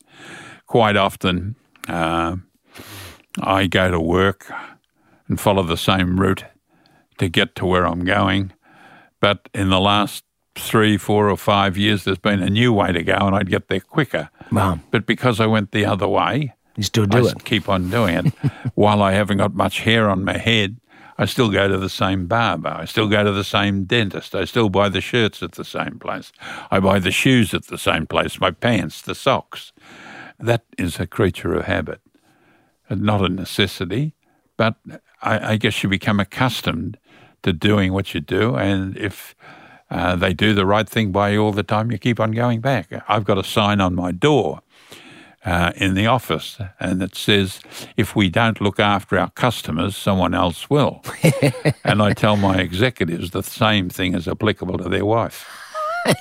Quite 0.67 0.97
often, 0.97 1.55
uh, 1.87 2.35
I 3.41 3.67
go 3.67 3.89
to 3.91 3.99
work 3.99 4.51
and 5.29 5.39
follow 5.39 5.63
the 5.63 5.77
same 5.77 6.19
route 6.19 6.43
to 7.17 7.29
get 7.29 7.55
to 7.55 7.65
where 7.65 7.87
I'm 7.87 8.03
going. 8.03 8.51
But 9.21 9.47
in 9.53 9.69
the 9.69 9.79
last 9.79 10.25
three, 10.55 10.97
four, 10.97 11.29
or 11.29 11.37
five 11.37 11.77
years, 11.77 12.03
there's 12.03 12.17
been 12.17 12.43
a 12.43 12.49
new 12.49 12.73
way 12.73 12.91
to 12.91 13.03
go, 13.03 13.15
and 13.15 13.35
I'd 13.35 13.49
get 13.49 13.69
there 13.69 13.79
quicker. 13.79 14.29
Well, 14.51 14.79
But 14.91 15.05
because 15.05 15.39
I 15.39 15.45
went 15.45 15.71
the 15.71 15.85
other 15.85 16.07
way, 16.07 16.53
you 16.75 16.83
still 16.83 17.03
I 17.03 17.07
do 17.07 17.27
s- 17.27 17.33
it. 17.33 17.43
keep 17.45 17.69
on 17.69 17.89
doing 17.89 18.15
it. 18.17 18.33
While 18.75 19.01
I 19.01 19.13
haven't 19.13 19.37
got 19.37 19.53
much 19.53 19.79
hair 19.81 20.09
on 20.09 20.23
my 20.23 20.37
head, 20.37 20.77
I 21.17 21.25
still 21.25 21.49
go 21.51 21.67
to 21.67 21.77
the 21.77 21.89
same 21.89 22.25
barber. 22.27 22.69
I 22.69 22.85
still 22.85 23.07
go 23.07 23.23
to 23.23 23.31
the 23.31 23.43
same 23.43 23.83
dentist. 23.85 24.33
I 24.33 24.45
still 24.45 24.69
buy 24.69 24.89
the 24.89 25.01
shirts 25.01 25.43
at 25.43 25.51
the 25.53 25.63
same 25.65 25.99
place. 25.99 26.31
I 26.71 26.79
buy 26.79 26.99
the 26.99 27.11
shoes 27.11 27.53
at 27.53 27.67
the 27.67 27.77
same 27.77 28.07
place, 28.07 28.39
my 28.39 28.49
pants, 28.51 29.01
the 29.01 29.13
socks. 29.15 29.73
That 30.39 30.63
is 30.77 30.99
a 30.99 31.05
creature 31.05 31.53
of 31.53 31.65
habit, 31.65 32.01
not 32.89 33.21
a 33.23 33.29
necessity. 33.29 34.15
But 34.57 34.75
I, 35.21 35.53
I 35.53 35.57
guess 35.57 35.83
you 35.83 35.89
become 35.89 36.19
accustomed 36.19 36.97
to 37.43 37.53
doing 37.53 37.93
what 37.93 38.13
you 38.15 38.19
do, 38.19 38.55
and 38.55 38.97
if 38.97 39.35
uh, 39.91 40.15
they 40.15 40.33
do 40.33 40.53
the 40.55 40.65
right 40.65 40.89
thing 40.89 41.11
by 41.11 41.29
you 41.29 41.43
all 41.43 41.51
the 41.51 41.61
time, 41.63 41.91
you 41.91 41.99
keep 41.99 42.19
on 42.19 42.31
going 42.31 42.59
back. 42.59 42.89
I've 43.07 43.23
got 43.25 43.37
a 43.37 43.43
sign 43.43 43.81
on 43.81 43.93
my 43.93 44.11
door 44.11 44.61
uh, 45.45 45.71
in 45.75 45.93
the 45.93 46.07
office, 46.07 46.57
and 46.79 47.01
it 47.01 47.15
says, 47.15 47.59
"If 47.97 48.15
we 48.15 48.29
don't 48.29 48.61
look 48.61 48.79
after 48.79 49.17
our 49.19 49.29
customers, 49.31 49.97
someone 49.97 50.33
else 50.33 50.69
will." 50.69 51.03
and 51.83 52.01
I 52.01 52.13
tell 52.13 52.37
my 52.37 52.57
executives 52.57 53.31
the 53.31 53.43
same 53.43 53.89
thing 53.89 54.15
is 54.15 54.27
applicable 54.27 54.77
to 54.77 54.89
their 54.89 55.05
wife. 55.05 55.45
I 56.05 56.15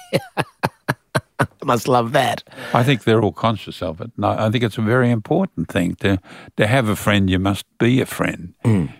must 1.64 1.88
love 1.88 2.12
that. 2.12 2.42
I 2.74 2.82
think 2.82 3.04
they're 3.04 3.22
all 3.22 3.32
conscious 3.32 3.82
of 3.82 4.00
it. 4.00 4.10
And 4.16 4.26
I 4.26 4.46
I 4.46 4.50
think 4.50 4.64
it's 4.64 4.78
a 4.78 4.82
very 4.82 5.10
important 5.10 5.68
thing 5.68 5.94
to 5.96 6.18
to 6.56 6.66
have 6.66 6.88
a 6.88 6.96
friend. 6.96 7.30
You 7.30 7.38
must 7.38 7.66
be 7.78 8.00
a 8.00 8.06
friend. 8.06 8.54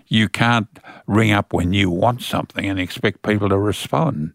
You 0.07 0.29
can't 0.29 0.79
ring 1.07 1.31
up 1.31 1.53
when 1.53 1.73
you 1.73 1.89
want 1.89 2.21
something 2.21 2.69
and 2.69 2.79
expect 2.79 3.23
people 3.23 3.49
to 3.49 3.57
respond. 3.57 4.33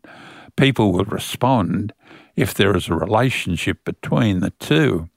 People 0.56 0.92
will 0.92 1.04
respond 1.04 1.92
if 2.36 2.54
there 2.54 2.76
is 2.76 2.88
a 2.88 2.94
relationship 2.94 3.84
between 3.84 4.40
the 4.40 4.50
two. 4.58 5.08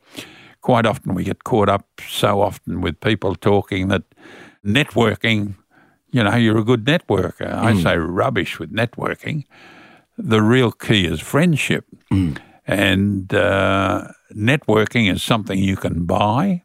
Quite 0.62 0.86
often 0.86 1.16
we 1.16 1.24
get 1.24 1.44
caught 1.44 1.70
up 1.70 1.88
so 2.08 2.42
often 2.42 2.82
with 2.82 3.00
people 3.00 3.36
talking 3.36 3.88
that 3.90 4.04
networking, 4.66 5.56
you 6.12 6.24
know, 6.24 6.36
you're 6.36 6.60
a 6.60 6.64
good 6.64 6.86
networker. 6.86 7.52
I 7.52 7.72
say 7.82 7.98
rubbish 7.98 8.60
with 8.60 8.72
networking. 8.72 9.46
The 10.18 10.42
real 10.42 10.72
key 10.72 11.06
is 11.06 11.20
friendship. 11.20 11.86
And 12.68 13.34
uh, 13.34 14.10
networking 14.36 15.12
is 15.12 15.24
something 15.24 15.58
you 15.58 15.76
can 15.78 16.06
buy 16.06 16.64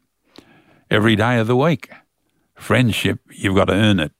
every 0.90 1.16
day 1.16 1.38
of 1.38 1.46
the 1.46 1.56
week. 1.56 1.88
Friendship, 2.54 3.20
you've 3.30 3.56
got 3.56 3.66
to 3.66 3.74
earn 3.74 4.00
it. 4.00 4.12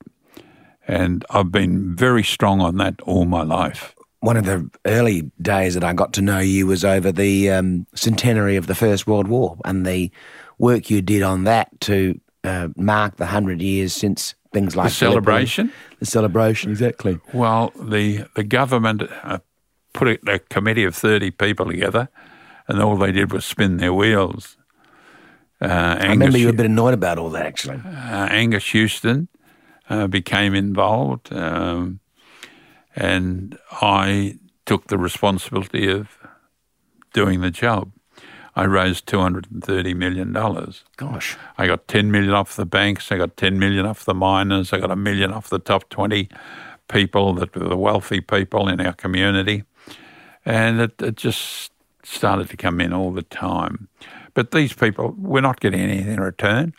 And 0.88 1.24
I've 1.30 1.50
been 1.50 1.96
very 1.96 2.22
strong 2.22 2.60
on 2.60 2.76
that 2.78 3.00
all 3.02 3.24
my 3.24 3.42
life. 3.42 3.95
One 4.26 4.36
of 4.36 4.44
the 4.44 4.68
early 4.86 5.30
days 5.40 5.74
that 5.74 5.84
I 5.84 5.92
got 5.92 6.12
to 6.14 6.20
know 6.20 6.40
you 6.40 6.66
was 6.66 6.84
over 6.84 7.12
the 7.12 7.48
um, 7.48 7.86
centenary 7.94 8.56
of 8.56 8.66
the 8.66 8.74
First 8.74 9.06
World 9.06 9.28
War 9.28 9.56
and 9.64 9.86
the 9.86 10.10
work 10.58 10.90
you 10.90 11.00
did 11.00 11.22
on 11.22 11.44
that 11.44 11.80
to 11.82 12.20
uh, 12.42 12.66
mark 12.76 13.18
the 13.18 13.26
hundred 13.26 13.62
years 13.62 13.92
since 13.92 14.34
things 14.52 14.74
like 14.74 14.88
The 14.88 14.94
celebration? 14.94 15.72
The 16.00 16.06
celebration, 16.06 16.72
exactly. 16.72 17.20
Well, 17.32 17.72
the, 17.80 18.24
the 18.34 18.42
government 18.42 19.04
uh, 19.22 19.38
put 19.92 20.08
a, 20.08 20.18
a 20.34 20.38
committee 20.40 20.82
of 20.82 20.96
30 20.96 21.30
people 21.30 21.66
together, 21.66 22.08
and 22.66 22.82
all 22.82 22.96
they 22.96 23.12
did 23.12 23.30
was 23.32 23.44
spin 23.44 23.76
their 23.76 23.94
wheels. 23.94 24.56
Uh, 25.60 25.98
I 26.00 26.06
remember 26.08 26.36
you 26.36 26.46
were 26.46 26.52
a 26.52 26.56
bit 26.56 26.66
annoyed 26.66 26.94
about 26.94 27.18
all 27.18 27.30
that, 27.30 27.46
actually. 27.46 27.76
uh, 27.76 28.26
Angus 28.28 28.72
Houston 28.72 29.28
uh, 29.88 30.08
became 30.08 30.52
involved, 30.52 31.32
um, 31.32 32.00
and 32.96 33.58
I 33.70 34.38
took 34.64 34.88
the 34.88 34.98
responsibility 34.98 35.88
of 35.88 36.18
doing 37.12 37.40
the 37.40 37.50
job. 37.50 37.92
I 38.56 38.64
raised 38.64 39.06
two 39.06 39.20
hundred 39.20 39.50
and 39.50 39.62
thirty 39.62 39.92
million 39.92 40.32
dollars. 40.32 40.82
Gosh. 40.96 41.36
I 41.58 41.66
got 41.66 41.86
ten 41.88 42.10
million 42.10 42.32
off 42.32 42.56
the 42.56 42.64
banks. 42.64 43.12
I 43.12 43.18
got 43.18 43.36
ten 43.36 43.58
million 43.58 43.84
off 43.84 44.06
the 44.06 44.14
miners. 44.14 44.72
I 44.72 44.80
got 44.80 44.90
a 44.90 44.96
million 44.96 45.30
off 45.30 45.50
the 45.50 45.58
top 45.58 45.90
twenty 45.90 46.30
people 46.88 47.34
that 47.34 47.54
were 47.54 47.68
the 47.68 47.76
wealthy 47.76 48.20
people 48.20 48.68
in 48.68 48.80
our 48.80 48.94
community, 48.94 49.64
and 50.44 50.80
it, 50.80 51.02
it 51.02 51.16
just 51.16 51.72
started 52.02 52.48
to 52.48 52.56
come 52.56 52.80
in 52.80 52.92
all 52.92 53.12
the 53.12 53.22
time. 53.22 53.88
But 54.32 54.52
these 54.52 54.72
people 54.72 55.14
were 55.18 55.42
not 55.42 55.60
getting 55.60 55.80
anything 55.80 56.14
in 56.14 56.20
return. 56.20 56.72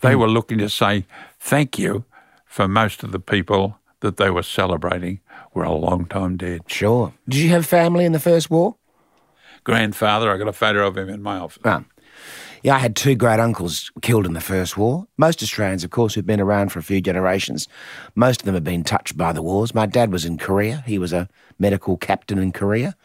They 0.00 0.12
hmm. 0.12 0.20
were 0.20 0.28
looking 0.28 0.58
to 0.58 0.68
say 0.68 1.06
thank 1.40 1.78
you 1.78 2.04
for 2.44 2.68
most 2.68 3.02
of 3.02 3.12
the 3.12 3.20
people 3.20 3.78
that 4.00 4.18
they 4.18 4.28
were 4.28 4.42
celebrating 4.42 5.20
were 5.54 5.64
a 5.64 5.72
long 5.72 6.06
time 6.06 6.36
dead. 6.36 6.62
Sure. 6.66 7.14
Did 7.28 7.40
you 7.40 7.48
have 7.50 7.64
family 7.66 8.04
in 8.04 8.12
the 8.12 8.20
First 8.20 8.50
War? 8.50 8.76
Grandfather, 9.62 10.30
I 10.30 10.36
got 10.36 10.48
a 10.48 10.52
photo 10.52 10.86
of 10.86 10.98
him 10.98 11.08
in 11.08 11.22
my 11.22 11.38
office. 11.38 11.62
Ah. 11.64 11.84
Yeah, 12.62 12.76
I 12.76 12.78
had 12.78 12.96
two 12.96 13.14
great 13.14 13.40
uncles 13.40 13.90
killed 14.00 14.24
in 14.24 14.32
the 14.32 14.40
First 14.40 14.78
War. 14.78 15.06
Most 15.18 15.42
Australians, 15.42 15.84
of 15.84 15.90
course, 15.90 16.14
who've 16.14 16.24
been 16.24 16.40
around 16.40 16.72
for 16.72 16.78
a 16.78 16.82
few 16.82 17.02
generations, 17.02 17.68
most 18.14 18.40
of 18.40 18.46
them 18.46 18.54
have 18.54 18.64
been 18.64 18.84
touched 18.84 19.18
by 19.18 19.32
the 19.32 19.42
wars. 19.42 19.74
My 19.74 19.84
dad 19.84 20.10
was 20.10 20.24
in 20.24 20.38
Korea. 20.38 20.82
He 20.86 20.98
was 20.98 21.12
a 21.12 21.28
medical 21.58 21.98
captain 21.98 22.38
in 22.38 22.52
Korea. 22.52 22.96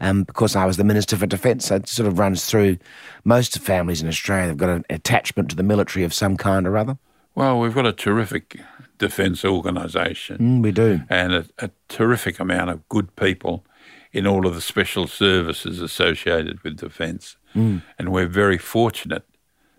Um, 0.00 0.24
because 0.24 0.54
I 0.54 0.66
was 0.66 0.76
the 0.76 0.84
Minister 0.84 1.16
for 1.16 1.26
Defence, 1.26 1.66
so 1.66 1.76
it 1.76 1.88
sort 1.88 2.06
of 2.06 2.18
runs 2.18 2.44
through 2.44 2.76
most 3.24 3.58
families 3.58 4.00
in 4.00 4.08
Australia. 4.08 4.48
They've 4.48 4.56
got 4.56 4.68
an 4.68 4.84
attachment 4.90 5.48
to 5.50 5.56
the 5.56 5.62
military 5.62 6.04
of 6.04 6.14
some 6.14 6.36
kind 6.36 6.68
or 6.68 6.76
other. 6.76 6.98
Well, 7.34 7.58
we've 7.58 7.74
got 7.74 7.86
a 7.86 7.92
terrific 7.92 8.60
defence 8.98 9.44
organisation. 9.44 10.38
Mm, 10.38 10.62
we 10.62 10.72
do. 10.72 11.00
and 11.08 11.32
a, 11.32 11.46
a 11.58 11.70
terrific 11.88 12.40
amount 12.40 12.70
of 12.70 12.88
good 12.88 13.14
people 13.16 13.64
in 14.12 14.26
all 14.26 14.46
of 14.46 14.54
the 14.54 14.60
special 14.60 15.06
services 15.06 15.80
associated 15.80 16.62
with 16.62 16.76
defence. 16.76 17.36
Mm. 17.54 17.82
And 17.98 18.12
we're 18.12 18.26
very 18.26 18.58
fortunate 18.58 19.24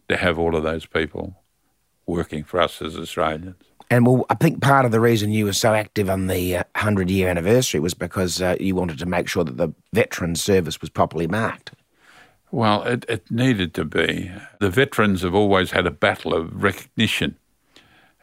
to 0.07 0.17
have 0.17 0.38
all 0.39 0.55
of 0.55 0.63
those 0.63 0.85
people 0.85 1.43
working 2.05 2.43
for 2.43 2.59
us 2.59 2.81
as 2.81 2.97
Australians. 2.97 3.63
And 3.91 4.05
well, 4.05 4.25
I 4.29 4.35
think 4.35 4.61
part 4.61 4.85
of 4.85 4.91
the 4.91 4.99
reason 4.99 5.31
you 5.31 5.45
were 5.45 5.53
so 5.53 5.73
active 5.73 6.09
on 6.09 6.27
the 6.27 6.57
uh, 6.57 6.63
100 6.75 7.09
year 7.09 7.27
anniversary 7.27 7.79
was 7.79 7.93
because 7.95 8.41
uh, 8.41 8.55
you 8.59 8.75
wanted 8.75 8.99
to 8.99 9.05
make 9.05 9.27
sure 9.27 9.43
that 9.43 9.57
the 9.57 9.69
veteran 9.93 10.35
service 10.35 10.79
was 10.79 10.89
properly 10.89 11.27
marked. 11.27 11.71
Well, 12.51 12.83
it, 12.83 13.05
it 13.07 13.29
needed 13.31 13.73
to 13.75 13.85
be. 13.85 14.31
The 14.59 14.69
veterans 14.69 15.21
have 15.21 15.35
always 15.35 15.71
had 15.71 15.85
a 15.88 15.91
battle 15.91 16.33
of 16.33 16.63
recognition. 16.63 17.38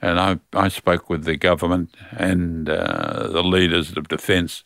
And 0.03 0.21
I, 0.21 0.39
I 0.53 0.69
spoke 0.69 1.09
with 1.09 1.25
the 1.25 1.37
government 1.37 1.95
and 2.13 2.69
uh, 2.69 3.29
the 3.29 3.43
leaders 3.43 3.97
of 3.97 4.09
defence 4.09 4.63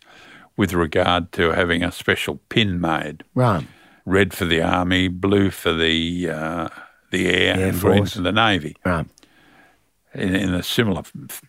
with 0.56 0.72
regard 0.72 1.32
to 1.32 1.52
having 1.52 1.82
a 1.82 1.92
special 1.92 2.40
pin 2.49 2.80
made. 2.80 3.22
Right. 3.34 3.66
red 4.04 4.34
for 4.34 4.44
the 4.44 4.60
army, 4.60 5.08
blue 5.08 5.50
for 5.50 5.72
the 5.72 6.28
uh, 6.30 6.68
the 7.10 7.28
air, 7.28 7.56
Air 7.58 7.68
and 7.68 7.80
green 7.80 8.06
for 8.06 8.20
the 8.22 8.32
navy. 8.32 8.76
Right. 8.84 9.06
in, 10.14 10.34
in 10.34 10.52
a 10.54 10.62
similar 10.62 11.02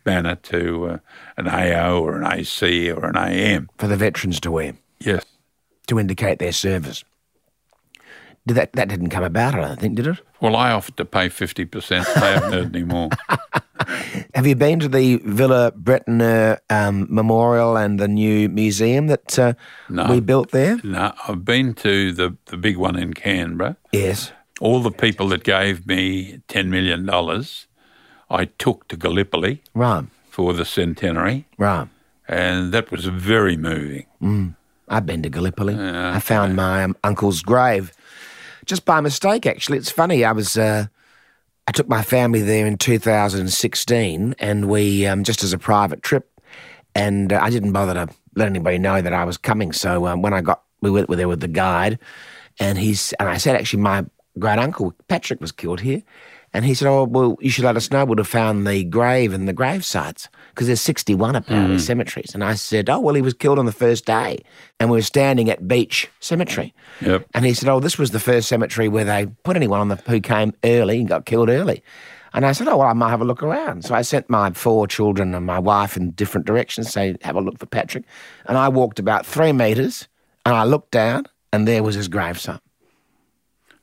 manner 0.05 0.35
to 0.35 0.85
uh, 0.87 0.97
an 1.37 1.47
AO 1.47 1.99
or 2.01 2.21
an 2.21 2.31
AC 2.31 2.91
or 2.91 3.05
an 3.05 3.17
AM. 3.17 3.69
For 3.77 3.87
the 3.87 3.97
veterans 3.97 4.39
to 4.41 4.51
wear, 4.51 4.73
Yes. 4.99 5.25
to 5.87 5.99
indicate 5.99 6.37
their 6.39 6.51
service. 6.53 7.03
Did 8.47 8.55
that, 8.55 8.73
that 8.73 8.89
didn't 8.89 9.09
come 9.09 9.23
about, 9.23 9.53
I 9.53 9.59
don't 9.67 9.79
think, 9.79 9.95
did 9.97 10.07
it? 10.07 10.19
Well, 10.41 10.55
I 10.55 10.71
offered 10.71 10.97
to 10.97 11.05
pay 11.05 11.29
50%. 11.29 11.89
They 11.89 12.19
haven't 12.33 12.51
heard 12.53 12.75
any 12.75 12.83
more. 12.83 13.09
Have 14.35 14.45
you 14.47 14.55
been 14.55 14.79
to 14.79 14.87
the 14.87 15.17
Villers-Bretonneux 15.25 16.57
um, 16.69 17.07
Memorial 17.09 17.77
and 17.77 17.99
the 17.99 18.07
new 18.07 18.49
museum 18.49 19.07
that 19.07 19.37
uh, 19.39 19.53
No. 19.89 20.07
we 20.09 20.19
built 20.19 20.51
there? 20.51 20.79
No, 20.83 21.13
I've 21.27 21.43
been 21.45 21.73
to 21.75 22.11
the, 22.11 22.35
the 22.45 22.57
big 22.57 22.77
one 22.77 22.95
in 22.97 23.13
Canberra. 23.13 23.77
Yes. 23.91 24.31
All 24.59 24.81
the 24.81 24.91
people 24.91 25.27
that 25.29 25.43
gave 25.43 25.87
me 25.87 26.41
$10 26.47 26.67
million, 26.67 27.09
I 28.29 28.45
took 28.59 28.87
to 28.89 28.95
Gallipoli 28.97 29.61
Right, 29.73 30.05
for 30.29 30.53
the 30.53 30.65
centenary, 30.65 31.45
right. 31.57 31.87
and 32.27 32.71
that 32.71 32.91
was 32.91 33.05
very 33.05 33.57
moving. 33.57 34.05
I've 34.87 35.05
been 35.05 35.23
to 35.23 35.29
Gallipoli. 35.29 35.75
I 35.79 36.19
found 36.19 36.55
my 36.55 36.83
um, 36.83 36.95
uncle's 37.03 37.41
grave 37.41 37.91
just 38.65 38.85
by 38.85 39.01
mistake, 39.01 39.45
actually. 39.47 39.79
It's 39.79 39.89
funny. 39.91 40.23
I 40.23 40.31
was, 40.31 40.57
uh, 40.57 40.85
I 41.71 41.73
took 41.73 41.87
my 41.87 42.01
family 42.01 42.41
there 42.41 42.67
in 42.67 42.77
2016 42.77 44.35
and 44.39 44.69
we, 44.69 45.07
um, 45.07 45.23
just 45.23 45.41
as 45.41 45.53
a 45.53 45.57
private 45.57 46.03
trip, 46.03 46.29
and 46.93 47.31
uh, 47.31 47.39
I 47.41 47.49
didn't 47.49 47.71
bother 47.71 47.93
to 47.93 48.09
let 48.35 48.49
anybody 48.49 48.77
know 48.77 49.01
that 49.01 49.13
I 49.13 49.23
was 49.23 49.37
coming. 49.37 49.71
So 49.71 50.05
um, 50.05 50.21
when 50.21 50.33
I 50.33 50.41
got, 50.41 50.63
we 50.81 50.91
went 50.91 51.09
there 51.09 51.29
with 51.29 51.39
the 51.39 51.47
guide 51.47 51.97
and 52.59 52.77
he's, 52.77 53.13
and 53.21 53.29
I 53.29 53.37
said, 53.37 53.55
actually, 53.55 53.83
my 53.83 54.05
great 54.37 54.59
uncle 54.59 54.93
Patrick 55.07 55.39
was 55.39 55.53
killed 55.53 55.79
here. 55.79 56.03
And 56.53 56.65
he 56.65 56.73
said, 56.73 56.89
Oh, 56.89 57.05
well, 57.05 57.37
you 57.39 57.49
should 57.49 57.63
let 57.63 57.77
us 57.77 57.89
know. 57.89 58.03
We'd 58.03 58.17
have 58.17 58.27
found 58.27 58.67
the 58.67 58.83
grave 58.83 59.31
and 59.31 59.47
the 59.47 59.53
grave 59.53 59.85
sites 59.85 60.27
because 60.51 60.67
there's 60.67 60.81
61 60.81 61.35
apparently 61.35 61.75
hmm. 61.75 61.81
cemeteries. 61.81 62.33
And 62.33 62.43
I 62.43 62.53
said, 62.53 62.89
Oh, 62.89 62.99
well, 62.99 63.15
he 63.15 63.21
was 63.21 63.33
killed 63.33 63.57
on 63.57 63.65
the 63.65 63.71
first 63.71 64.05
day. 64.05 64.39
And 64.79 64.89
we 64.89 64.97
were 64.97 65.03
standing 65.03 65.49
at 65.49 65.67
Beach 65.67 66.09
Cemetery. 66.19 66.73
Yep. 67.01 67.25
And 67.33 67.45
he 67.45 67.53
said, 67.53 67.69
Oh, 67.69 67.79
this 67.79 67.97
was 67.97 68.11
the 68.11 68.19
first 68.19 68.47
cemetery 68.47 68.87
where 68.87 69.05
they 69.05 69.27
put 69.43 69.55
anyone 69.55 69.79
on 69.79 69.87
the 69.87 69.95
who 69.95 70.19
came 70.19 70.53
early 70.63 70.99
and 70.99 71.07
got 71.07 71.25
killed 71.25 71.49
early. 71.49 71.83
And 72.33 72.45
I 72.45 72.51
said, 72.51 72.67
Oh, 72.67 72.77
well, 72.77 72.87
I 72.87 72.93
might 72.93 73.09
have 73.09 73.21
a 73.21 73.25
look 73.25 73.43
around. 73.43 73.85
So 73.85 73.95
I 73.95 74.01
sent 74.01 74.29
my 74.29 74.51
four 74.51 74.87
children 74.87 75.33
and 75.33 75.45
my 75.45 75.59
wife 75.59 75.97
in 75.97 76.11
different 76.11 76.45
directions, 76.45 76.91
say, 76.91 77.15
have 77.21 77.35
a 77.35 77.41
look 77.41 77.59
for 77.59 77.65
Patrick. 77.65 78.05
And 78.45 78.57
I 78.57 78.69
walked 78.69 78.99
about 78.99 79.25
three 79.25 79.51
metres 79.51 80.07
and 80.45 80.55
I 80.55 80.63
looked 80.63 80.91
down 80.91 81.25
and 81.53 81.67
there 81.67 81.83
was 81.83 81.95
his 81.95 82.09
gravesite. 82.09 82.59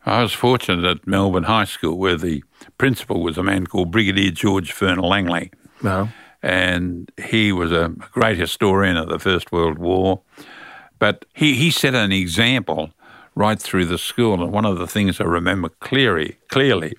I 0.07 0.23
was 0.23 0.33
fortunate 0.33 0.85
at 0.85 1.07
Melbourne 1.07 1.45
High 1.45 1.65
School 1.65 1.99
where 1.99 2.17
the 2.17 2.43
principal 2.79 3.23
was 3.23 3.37
a 3.37 3.43
man 3.43 3.67
called 3.67 3.91
Brigadier 3.91 4.31
George 4.31 4.73
Furner 4.73 5.03
Langley. 5.03 5.51
Well, 5.83 6.09
and 6.43 7.11
he 7.23 7.53
was 7.53 7.73
a 7.73 7.89
great 8.13 8.39
historian 8.39 8.97
of 8.97 9.09
the 9.09 9.19
First 9.19 9.53
World 9.53 9.79
War. 9.79 10.21
But 10.99 11.25
he, 11.35 11.55
he 11.55 11.71
set 11.71 11.95
an 11.95 12.13
example 12.13 12.91
right 13.35 13.61
through 13.61 13.87
the 13.87 13.99
school, 13.99 14.43
and 14.43 14.53
one 14.53 14.65
of 14.65 14.79
the 14.79 14.87
things 14.87 15.21
I 15.21 15.25
remember 15.25 15.69
clearly 15.81 16.37
clearly 16.49 16.97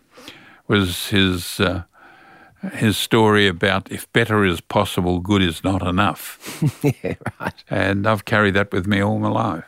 was 0.68 1.08
his 1.08 1.60
uh, 1.60 1.84
his 2.74 2.98
story 2.98 3.48
about 3.48 3.92
if 3.92 4.12
better 4.14 4.46
is 4.46 4.62
possible, 4.62 5.20
good 5.20 5.42
is 5.42 5.64
not 5.64 5.86
enough. 5.86 6.62
yeah, 6.84 7.16
right. 7.40 7.54
And 7.70 8.08
I've 8.08 8.26
carried 8.26 8.54
that 8.56 8.72
with 8.72 8.88
me 8.88 9.02
all 9.02 9.20
my 9.20 9.30
life. 9.30 9.66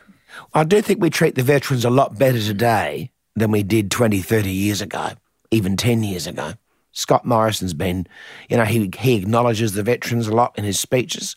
I 0.54 0.64
do 0.64 0.80
think 0.80 1.00
we 1.00 1.10
treat 1.10 1.34
the 1.34 1.42
veterans 1.42 1.84
a 1.84 1.90
lot 1.90 2.18
better 2.18 2.40
today 2.40 3.10
than 3.34 3.50
we 3.50 3.62
did 3.62 3.90
20, 3.90 4.20
30 4.20 4.50
years 4.50 4.80
ago, 4.80 5.10
even 5.50 5.76
10 5.76 6.02
years 6.02 6.26
ago. 6.26 6.54
Scott 6.92 7.24
Morrison's 7.24 7.74
been, 7.74 8.06
you 8.48 8.56
know, 8.56 8.64
he, 8.64 8.90
he 8.98 9.16
acknowledges 9.16 9.72
the 9.72 9.82
veterans 9.82 10.28
a 10.28 10.34
lot 10.34 10.56
in 10.58 10.64
his 10.64 10.78
speeches. 10.78 11.36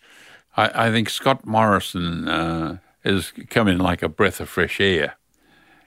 I, 0.58 0.88
I 0.88 0.92
think 0.92 1.10
Scott 1.10 1.46
Morrison 1.46 2.28
uh, 2.28 2.78
has 3.04 3.32
come 3.50 3.68
in 3.68 3.80
like 3.80 4.04
a 4.04 4.10
breath 4.10 4.40
of 4.40 4.50
fresh 4.50 4.80
air. 4.80 5.16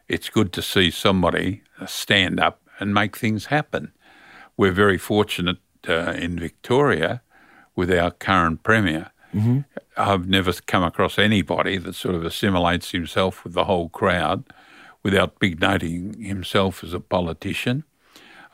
It's 0.09 0.31
good 0.31 0.53
to 0.55 0.63
see 0.63 0.91
somebody 0.91 1.63
stand 1.87 2.41
up 2.41 2.63
and 2.81 2.95
make 2.95 3.17
things 3.17 3.47
happen. 3.47 3.93
We're 4.57 4.73
very 4.73 4.99
fortunate 4.99 5.59
uh, 5.89 6.13
in 6.17 6.39
Victoria 6.39 7.23
with 7.77 7.93
our 7.93 8.11
current 8.11 8.63
Premier. 8.63 9.11
I've 9.97 10.27
never 10.29 10.53
come 10.53 10.83
across 10.83 11.19
anybody 11.19 11.77
that 11.77 11.95
sort 11.95 12.15
of 12.15 12.25
assimilates 12.25 12.93
himself 12.93 13.45
with 13.45 13.53
the 13.53 13.65
whole 13.65 13.89
crowd 13.91 14.45
without 15.03 15.39
big 15.39 15.61
noting 15.61 16.21
himself 16.21 16.83
as 16.83 16.95
a 16.95 17.01
politician. 17.01 17.85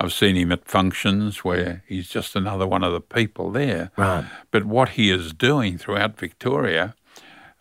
I've 0.00 0.12
seen 0.12 0.36
him 0.36 0.52
at 0.52 0.66
functions 0.66 1.44
where 1.44 1.82
he's 1.86 2.08
just 2.08 2.34
another 2.34 2.66
one 2.66 2.82
of 2.82 2.92
the 2.92 3.00
people 3.00 3.50
there. 3.50 3.90
Right. 3.96 4.24
But 4.50 4.64
what 4.64 4.90
he 4.90 5.10
is 5.10 5.32
doing 5.32 5.78
throughout 5.78 6.18
Victoria, 6.18 6.94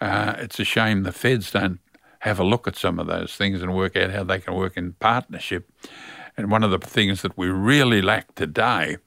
uh, 0.02 0.36
it's 0.38 0.60
a 0.60 0.64
shame 0.64 1.04
the 1.04 1.12
feds 1.12 1.52
don't 1.52 1.80
have 2.20 2.40
a 2.40 2.44
look 2.44 2.68
at 2.68 2.76
some 2.76 3.00
of 3.00 3.08
those 3.08 3.36
things 3.36 3.62
and 3.62 3.76
work 3.76 3.96
out 3.96 4.12
how 4.12 4.24
they 4.24 4.40
can 4.40 4.54
work 4.56 4.78
in 4.78 4.94
partnership. 4.94 5.70
And 6.38 6.50
one 6.50 6.64
of 6.64 6.72
the 6.72 6.80
things 6.80 7.22
that 7.22 7.38
we 7.38 7.48
really 7.48 8.02
lack 8.02 8.34
today, 8.36 8.98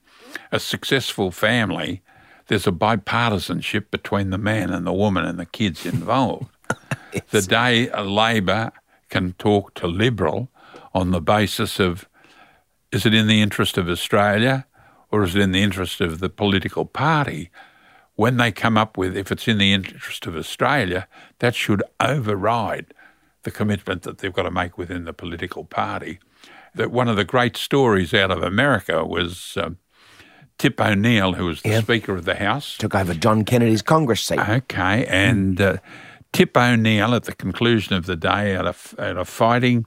a 0.51 0.59
successful 0.59 1.31
family, 1.31 2.01
there's 2.47 2.67
a 2.67 2.71
bipartisanship 2.71 3.91
between 3.91 4.29
the 4.29 4.37
man 4.37 4.69
and 4.69 4.87
the 4.87 4.93
woman 4.93 5.25
and 5.25 5.39
the 5.39 5.45
kids 5.45 5.85
involved. 5.85 6.49
The 7.31 7.41
day 7.41 7.89
a 7.89 8.03
Labor 8.03 8.71
can 9.09 9.33
talk 9.39 9.73
to 9.75 9.87
Liberal 9.87 10.51
on 10.93 11.11
the 11.11 11.21
basis 11.21 11.79
of 11.79 12.07
is 12.91 13.05
it 13.05 13.13
in 13.13 13.27
the 13.27 13.41
interest 13.41 13.77
of 13.77 13.89
Australia 13.89 14.65
or 15.11 15.23
is 15.23 15.35
it 15.35 15.41
in 15.41 15.51
the 15.51 15.63
interest 15.63 16.01
of 16.01 16.19
the 16.19 16.29
political 16.29 16.85
party? 16.85 17.49
When 18.15 18.37
they 18.37 18.51
come 18.51 18.77
up 18.77 18.97
with, 18.97 19.15
if 19.15 19.31
it's 19.31 19.47
in 19.47 19.59
the 19.59 19.73
interest 19.73 20.25
of 20.25 20.35
Australia, 20.35 21.07
that 21.39 21.53
should 21.53 21.83
override 21.99 22.93
the 23.43 23.51
commitment 23.51 24.01
that 24.01 24.17
they've 24.17 24.33
got 24.33 24.43
to 24.43 24.51
make 24.51 24.77
within 24.77 25.05
the 25.05 25.13
political 25.13 25.63
party. 25.63 26.19
That 26.73 26.89
one 26.91 27.07
of 27.07 27.15
the 27.15 27.23
great 27.23 27.55
stories 27.57 28.13
out 28.13 28.31
of 28.31 28.41
America 28.41 29.05
was 29.05 29.55
um, 29.57 29.77
Tip 30.57 30.81
O'Neill, 30.81 31.33
who 31.33 31.45
was 31.45 31.61
the 31.61 31.69
Yeah. 31.69 31.81
Speaker 31.81 32.15
of 32.15 32.25
the 32.25 32.35
House. 32.35 32.75
Took 32.77 32.95
over 32.95 33.13
John 33.13 33.45
Kennedy's 33.45 33.83
Congress 33.83 34.21
seat. 34.21 34.39
Okay, 34.39 35.05
and 35.05 35.61
uh, 35.61 35.77
Tip 36.33 36.57
O'Neill 36.57 37.13
at 37.13 37.25
the 37.25 37.35
conclusion 37.35 37.95
of 37.95 38.07
the 38.07 38.15
day 38.15 38.55
out 38.55 38.65
of, 38.65 38.95
at 38.97 39.15
a 39.17 39.25
fighting, 39.25 39.85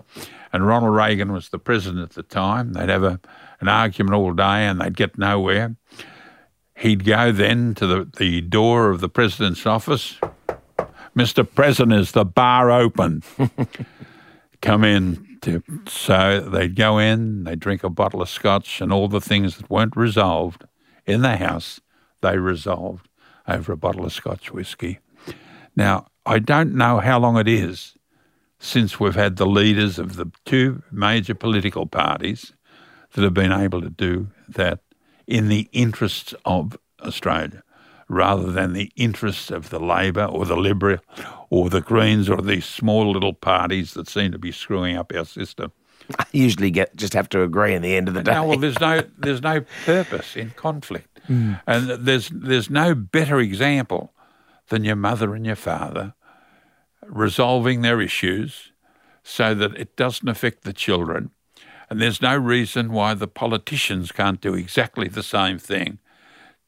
and 0.52 0.66
Ronald 0.66 0.94
Reagan 0.94 1.32
was 1.32 1.48
the 1.48 1.58
president 1.58 2.02
at 2.02 2.10
the 2.10 2.22
time. 2.22 2.72
They'd 2.72 2.88
have 2.88 3.04
a, 3.04 3.20
an 3.60 3.68
argument 3.68 4.14
all 4.14 4.32
day 4.32 4.66
and 4.66 4.80
they'd 4.80 4.96
get 4.96 5.18
nowhere. 5.18 5.76
He'd 6.76 7.04
go 7.04 7.30
then 7.30 7.74
to 7.76 7.86
the, 7.86 8.10
the 8.16 8.40
door 8.40 8.90
of 8.90 9.00
the 9.00 9.08
president's 9.08 9.66
office. 9.66 10.18
Mr. 11.16 11.46
President, 11.54 12.00
is 12.00 12.12
the 12.12 12.24
bar 12.24 12.70
open? 12.70 13.22
Come 14.62 14.84
in. 14.84 15.26
To, 15.42 15.62
so 15.86 16.40
they'd 16.40 16.76
go 16.76 16.98
in, 16.98 17.44
they'd 17.44 17.60
drink 17.60 17.82
a 17.82 17.88
bottle 17.88 18.20
of 18.20 18.28
scotch, 18.28 18.82
and 18.82 18.92
all 18.92 19.08
the 19.08 19.22
things 19.22 19.56
that 19.56 19.70
weren't 19.70 19.96
resolved 19.96 20.66
in 21.06 21.22
the 21.22 21.38
house, 21.38 21.80
they 22.20 22.36
resolved 22.36 23.08
over 23.48 23.72
a 23.72 23.76
bottle 23.76 24.04
of 24.04 24.12
scotch 24.12 24.52
whiskey. 24.52 24.98
Now, 25.74 26.08
I 26.26 26.40
don't 26.40 26.74
know 26.74 26.98
how 26.98 27.18
long 27.18 27.38
it 27.38 27.48
is 27.48 27.94
since 28.60 29.00
we've 29.00 29.14
had 29.14 29.36
the 29.36 29.46
leaders 29.46 29.98
of 29.98 30.16
the 30.16 30.30
two 30.44 30.82
major 30.92 31.34
political 31.34 31.86
parties 31.86 32.52
that 33.12 33.24
have 33.24 33.34
been 33.34 33.52
able 33.52 33.80
to 33.80 33.90
do 33.90 34.28
that 34.48 34.80
in 35.26 35.48
the 35.48 35.68
interests 35.72 36.34
of 36.44 36.76
Australia 37.00 37.62
rather 38.08 38.52
than 38.52 38.74
the 38.74 38.92
interests 38.96 39.50
of 39.50 39.70
the 39.70 39.80
Labor 39.80 40.24
or 40.24 40.44
the 40.44 40.56
Liberal 40.56 40.98
or 41.48 41.70
the 41.70 41.80
Greens 41.80 42.28
or 42.28 42.42
these 42.42 42.66
small 42.66 43.10
little 43.10 43.32
parties 43.32 43.94
that 43.94 44.08
seem 44.08 44.30
to 44.32 44.38
be 44.38 44.52
screwing 44.52 44.96
up 44.96 45.12
our 45.14 45.24
system. 45.24 45.72
I 46.18 46.26
usually 46.32 46.70
get 46.70 46.94
just 46.96 47.14
have 47.14 47.28
to 47.30 47.42
agree 47.42 47.72
in 47.72 47.82
the 47.82 47.96
end 47.96 48.08
of 48.08 48.14
the 48.14 48.22
day. 48.22 48.32
No, 48.32 48.44
well, 48.44 48.58
there's 48.58 48.80
no 48.80 49.02
there's 49.18 49.42
no 49.42 49.64
purpose 49.86 50.36
in 50.36 50.50
conflict, 50.50 51.20
hmm. 51.26 51.54
and 51.66 51.88
there's 51.88 52.30
there's 52.30 52.68
no 52.68 52.94
better 52.96 53.38
example 53.38 54.12
than 54.68 54.82
your 54.82 54.96
mother 54.96 55.34
and 55.34 55.46
your 55.46 55.56
father 55.56 56.14
resolving 57.10 57.82
their 57.82 58.00
issues 58.00 58.72
so 59.22 59.54
that 59.54 59.76
it 59.76 59.96
doesn't 59.96 60.28
affect 60.28 60.62
the 60.62 60.72
children, 60.72 61.30
and 61.88 62.00
there's 62.00 62.22
no 62.22 62.36
reason 62.36 62.92
why 62.92 63.14
the 63.14 63.28
politicians 63.28 64.12
can't 64.12 64.40
do 64.40 64.54
exactly 64.54 65.08
the 65.08 65.22
same 65.22 65.58
thing 65.58 65.98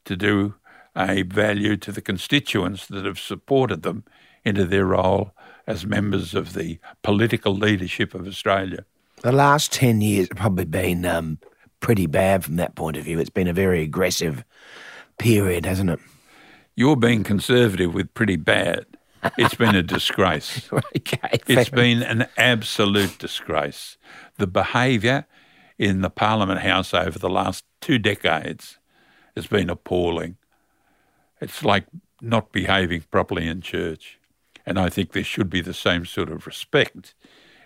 to 0.04 0.16
do 0.16 0.54
a 0.96 1.22
value 1.22 1.76
to 1.76 1.92
the 1.92 2.02
constituents 2.02 2.86
that 2.86 3.04
have 3.04 3.18
supported 3.18 3.82
them 3.82 4.04
into 4.44 4.64
their 4.64 4.84
role 4.84 5.30
as 5.66 5.86
members 5.86 6.34
of 6.34 6.52
the 6.52 6.78
political 7.02 7.54
leadership 7.54 8.14
of 8.14 8.26
Australia. 8.26 8.84
The 9.22 9.32
last 9.32 9.72
10 9.72 10.00
years 10.00 10.28
have 10.28 10.38
probably 10.38 10.64
been 10.64 11.06
um, 11.06 11.38
pretty 11.80 12.06
bad 12.06 12.44
from 12.44 12.56
that 12.56 12.74
point 12.74 12.96
of 12.96 13.04
view. 13.04 13.20
It's 13.20 13.30
been 13.30 13.46
a 13.46 13.52
very 13.52 13.82
aggressive 13.82 14.44
period, 15.18 15.64
hasn't 15.64 15.90
it? 15.90 16.00
you're 16.74 16.96
being 16.96 17.24
conservative 17.24 17.94
with 17.94 18.12
pretty 18.14 18.36
bad. 18.36 18.86
It's 19.38 19.54
been 19.54 19.74
a 19.74 19.82
disgrace. 19.82 20.68
okay. 20.96 21.40
It's 21.46 21.70
been 21.70 22.02
an 22.02 22.26
absolute 22.36 23.18
disgrace. 23.18 23.96
The 24.38 24.46
behaviour 24.46 25.26
in 25.78 26.00
the 26.00 26.10
Parliament 26.10 26.60
House 26.60 26.92
over 26.92 27.18
the 27.18 27.30
last 27.30 27.64
two 27.80 27.98
decades 27.98 28.78
has 29.36 29.46
been 29.46 29.70
appalling. 29.70 30.36
It's 31.40 31.64
like 31.64 31.86
not 32.20 32.52
behaving 32.52 33.04
properly 33.10 33.48
in 33.48 33.60
church. 33.60 34.18
And 34.64 34.78
I 34.78 34.88
think 34.88 35.12
there 35.12 35.24
should 35.24 35.50
be 35.50 35.60
the 35.60 35.74
same 35.74 36.06
sort 36.06 36.30
of 36.30 36.46
respect 36.46 37.14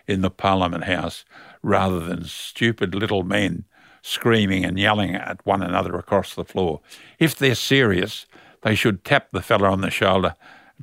in 0.06 0.22
the 0.22 0.30
Parliament 0.30 0.84
House 0.84 1.24
rather 1.62 2.00
than 2.00 2.24
stupid 2.24 2.94
little 2.94 3.22
men 3.22 3.64
screaming 4.02 4.64
and 4.64 4.78
yelling 4.78 5.14
at 5.14 5.44
one 5.44 5.62
another 5.62 5.96
across 5.96 6.34
the 6.34 6.44
floor. 6.44 6.80
If 7.18 7.36
they're 7.36 7.56
serious, 7.56 8.26
they 8.62 8.74
should 8.74 9.04
tap 9.04 9.30
the 9.32 9.42
fella 9.42 9.68
on 9.68 9.80
the 9.80 9.90
shoulder, 9.90 10.34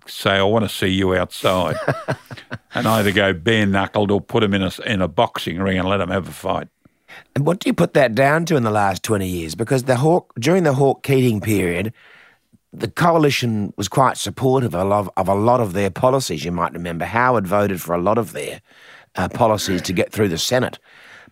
say, 0.06 0.32
I 0.32 0.43
want 0.43 0.65
to 0.65 0.69
see 0.69 0.88
you 0.88 1.15
outside, 1.15 1.75
and 2.75 2.88
either 2.88 3.12
go 3.12 3.34
bare 3.34 3.65
knuckled 3.65 4.12
or 4.12 4.21
put 4.21 4.43
him 4.43 4.53
in 4.53 4.63
a, 4.63 4.71
in 4.86 5.01
a 5.01 5.08
boxing 5.08 5.60
ring 5.60 5.77
and 5.77 5.88
let 5.88 6.01
him 6.01 6.10
have 6.10 6.27
a 6.27 6.32
fight. 6.32 6.67
And 7.36 7.45
what 7.45 7.60
do 7.60 7.69
you 7.69 7.73
put 7.73 7.93
that 7.93 8.15
down 8.15 8.45
to 8.45 8.56
in 8.56 8.63
the 8.63 8.71
last 8.71 9.03
20 9.03 9.27
years? 9.27 9.56
Because 9.56 9.84
the 9.84 9.97
Hawke, 9.97 10.34
during 10.39 10.63
the 10.63 10.73
Hawke 10.73 11.03
Keating 11.03 11.41
period, 11.41 11.93
the 12.71 12.89
coalition 12.89 13.73
was 13.77 13.88
quite 13.88 14.17
supportive 14.17 14.73
of 14.73 14.82
a, 14.82 14.84
lot, 14.84 15.13
of 15.15 15.27
a 15.27 15.36
lot 15.36 15.60
of 15.60 15.73
their 15.73 15.91
policies. 15.91 16.43
You 16.43 16.51
might 16.51 16.73
remember 16.73 17.06
Howard 17.06 17.47
voted 17.47 17.82
for 17.82 17.93
a 17.93 18.01
lot 18.01 18.17
of 18.17 18.34
their 18.34 18.62
uh, 19.15 19.29
policies 19.29 19.82
to 19.84 19.93
get 19.93 20.12
through 20.12 20.29
the 20.29 20.38
Senate. 20.38 20.79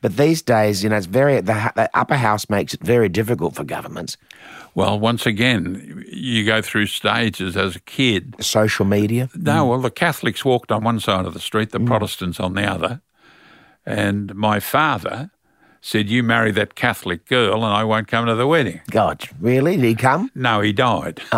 But 0.02 0.18
these 0.18 0.42
days, 0.42 0.84
you 0.84 0.90
know, 0.90 0.98
it's 0.98 1.06
very 1.06 1.36
the, 1.42 1.72
the, 1.76 1.90
upper 1.94 2.16
house 2.16 2.50
makes 2.50 2.74
it 2.74 2.82
very 2.82 3.08
difficult 3.08 3.56
for 3.56 3.64
governments. 3.64 4.18
Well, 4.74 5.00
once 5.00 5.26
again, 5.26 6.04
you 6.08 6.46
go 6.46 6.62
through 6.62 6.88
stages 6.88 7.56
as 7.56 7.76
a 7.76 7.80
kid. 7.82 8.36
Social 8.40 8.86
media. 8.86 9.30
No, 9.36 9.66
mm. 9.66 9.70
well, 9.70 9.80
the 9.80 9.92
Catholics 9.92 10.44
walked 10.44 10.72
on 10.72 10.84
one 10.84 11.00
side 11.00 11.26
of 11.26 11.34
the 11.34 11.40
street, 11.40 11.72
the 11.72 11.80
mm. 11.80 11.88
Protestants 11.88 12.40
on 12.40 12.56
the 12.56 12.64
other, 12.64 13.02
and 13.86 14.34
my 14.34 14.60
father 14.60 15.30
said, 15.82 16.10
You 16.10 16.24
marry 16.24 16.52
that 16.52 16.76
Catholic 16.76 17.26
girl 17.26 17.66
and 17.66 17.74
I 17.74 17.84
won't 17.84 18.08
come 18.08 18.28
to 18.28 18.36
the 18.36 18.48
wedding. 18.48 18.82
God, 18.90 19.28
really? 19.40 19.76
Did 19.76 19.86
he 19.86 19.96
come? 19.96 20.32
No, 20.36 20.62
he 20.62 20.72
died. 20.72 21.22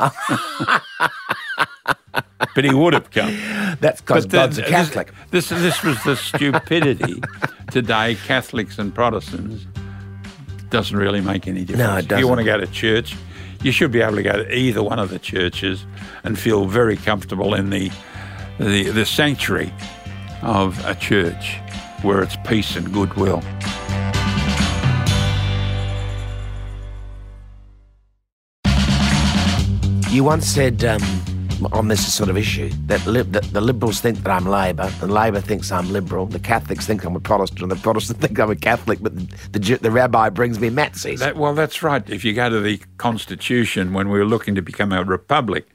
but 2.56 2.64
he 2.64 2.74
would 2.74 2.94
have 2.94 3.12
come. 3.12 3.36
That's 3.80 4.02
because 4.02 4.26
God's 4.26 4.58
a 4.58 4.64
Catholic. 4.64 5.12
This, 5.32 5.50
this, 5.50 5.62
this 5.62 5.84
was 5.84 6.04
the 6.04 6.16
stupidity 6.16 7.22
today, 7.72 8.16
Catholics 8.26 8.78
and 8.78 8.94
Protestants. 8.94 9.66
Doesn't 10.70 10.98
really 10.98 11.22
make 11.22 11.48
any 11.48 11.62
difference. 11.66 11.80
No, 11.80 11.98
it 11.98 12.08
doesn't. 12.08 12.14
If 12.14 12.20
you 12.20 12.28
want 12.28 12.40
to 12.40 12.46
go 12.46 12.58
to 12.58 12.68
church, 12.68 13.16
you 13.62 13.72
should 13.72 13.92
be 13.92 14.02
able 14.02 14.16
to 14.16 14.24
go 14.24 14.44
to 14.44 14.56
either 14.56 14.84
one 14.84 15.00
of 15.00 15.10
the 15.10 15.20
churches 15.20 15.86
and 16.24 16.38
feel 16.38 16.66
very 16.66 16.98
comfortable 16.98 17.54
in 17.54 17.70
the, 17.70 17.92
the, 18.60 18.90
the 18.90 19.06
sanctuary 19.06 19.72
of 20.42 20.84
a 20.86 20.96
church 20.96 21.58
where 22.02 22.22
it's 22.22 22.36
peace 22.46 22.76
and 22.76 22.92
goodwill. 22.92 23.42
You 30.10 30.24
once 30.24 30.46
said 30.46 30.84
um, 30.84 31.02
on 31.68 31.88
this 31.88 32.14
sort 32.14 32.30
of 32.30 32.38
issue 32.38 32.70
that, 32.88 33.06
li- 33.06 33.22
that, 33.22 33.44
the 33.54 33.62
Liberals 33.62 34.00
think 34.00 34.18
that 34.24 34.32
I'm 34.32 34.46
Labor, 34.46 34.92
and 35.02 35.12
Labor 35.12 35.42
thinks 35.42 35.72
I'm 35.72 35.92
Liberal. 35.92 36.26
The 36.26 36.40
Catholics 36.40 36.86
think 36.86 37.04
I'm 37.04 37.16
a 37.16 37.20
Protestant, 37.20 37.62
and 37.62 37.72
the 37.72 37.76
Protestants 37.76 38.22
think 38.26 38.40
I'm 38.40 38.52
a 38.52 38.56
Catholic. 38.56 39.00
But 39.02 39.16
the, 39.16 39.60
the, 39.60 39.78
the 39.78 39.92
rabbi 39.92 40.30
brings 40.30 40.60
me 40.60 40.70
Matsies. 40.70 41.20
That, 41.20 41.38
well, 41.38 41.54
that's 41.54 41.84
right. 41.84 42.08
If 42.10 42.26
you 42.26 42.34
go 42.34 42.50
to 42.50 42.60
the 42.60 42.82
Constitution, 42.98 43.94
when 43.94 44.10
we 44.10 44.20
were 44.20 44.26
looking 44.26 44.56
to 44.56 44.62
become 44.62 44.92
a 44.92 45.04
republic, 45.04 45.68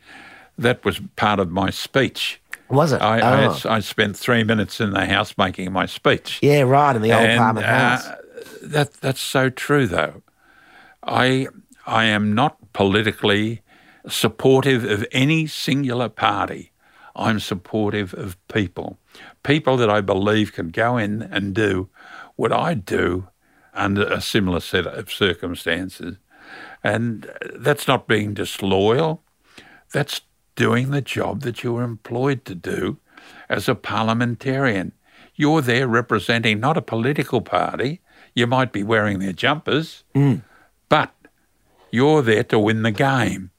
that 0.58 0.84
was 0.84 1.00
part 1.16 1.40
of 1.40 1.50
my 1.50 1.70
speech. 1.70 2.40
Was 2.68 2.92
it? 2.92 3.00
I, 3.00 3.20
oh. 3.20 3.58
I, 3.64 3.76
I, 3.76 3.80
spent 3.80 4.16
three 4.16 4.44
minutes 4.44 4.80
in 4.80 4.90
the 4.90 5.06
House 5.06 5.38
making 5.38 5.72
my 5.72 5.86
speech. 5.86 6.38
Yeah, 6.42 6.62
right, 6.62 6.94
in 6.94 7.00
the 7.00 7.12
old 7.12 7.26
and, 7.26 7.38
Parliament 7.38 7.66
uh, 7.66 7.70
House. 7.70 8.08
That, 8.62 8.92
that's 8.94 9.20
so 9.20 9.48
true, 9.48 9.86
though. 9.86 10.22
I, 11.02 11.48
I 11.86 12.04
am 12.04 12.34
not 12.34 12.58
politically 12.74 13.62
supportive 14.06 14.84
of 14.84 15.04
any 15.12 15.46
singular 15.46 16.08
party. 16.08 16.72
I'm 17.16 17.40
supportive 17.40 18.14
of 18.14 18.36
people. 18.48 18.98
People 19.42 19.76
that 19.78 19.90
I 19.90 20.00
believe 20.00 20.52
can 20.52 20.68
go 20.68 20.96
in 20.96 21.22
and 21.22 21.54
do 21.54 21.88
what 22.36 22.52
I 22.52 22.74
do 22.74 23.28
under 23.74 24.04
a 24.04 24.20
similar 24.20 24.60
set 24.60 24.86
of 24.86 25.10
circumstances. 25.10 26.16
And 26.84 27.30
that's 27.54 27.88
not 27.88 28.06
being 28.06 28.34
disloyal. 28.34 29.22
That's 29.92 30.20
doing 30.54 30.90
the 30.90 31.00
job 31.00 31.42
that 31.42 31.62
you 31.62 31.72
were 31.72 31.82
employed 31.82 32.44
to 32.44 32.54
do 32.54 32.98
as 33.48 33.68
a 33.68 33.74
parliamentarian. 33.74 34.92
You're 35.34 35.62
there 35.62 35.86
representing 35.86 36.60
not 36.60 36.76
a 36.76 36.82
political 36.82 37.40
party. 37.40 38.00
You 38.34 38.46
might 38.46 38.72
be 38.72 38.82
wearing 38.82 39.18
their 39.18 39.32
jumpers, 39.32 40.04
mm. 40.14 40.42
but 40.88 41.14
you're 41.90 42.22
there 42.22 42.44
to 42.44 42.58
win 42.58 42.82
the 42.82 42.90
game. 42.90 43.50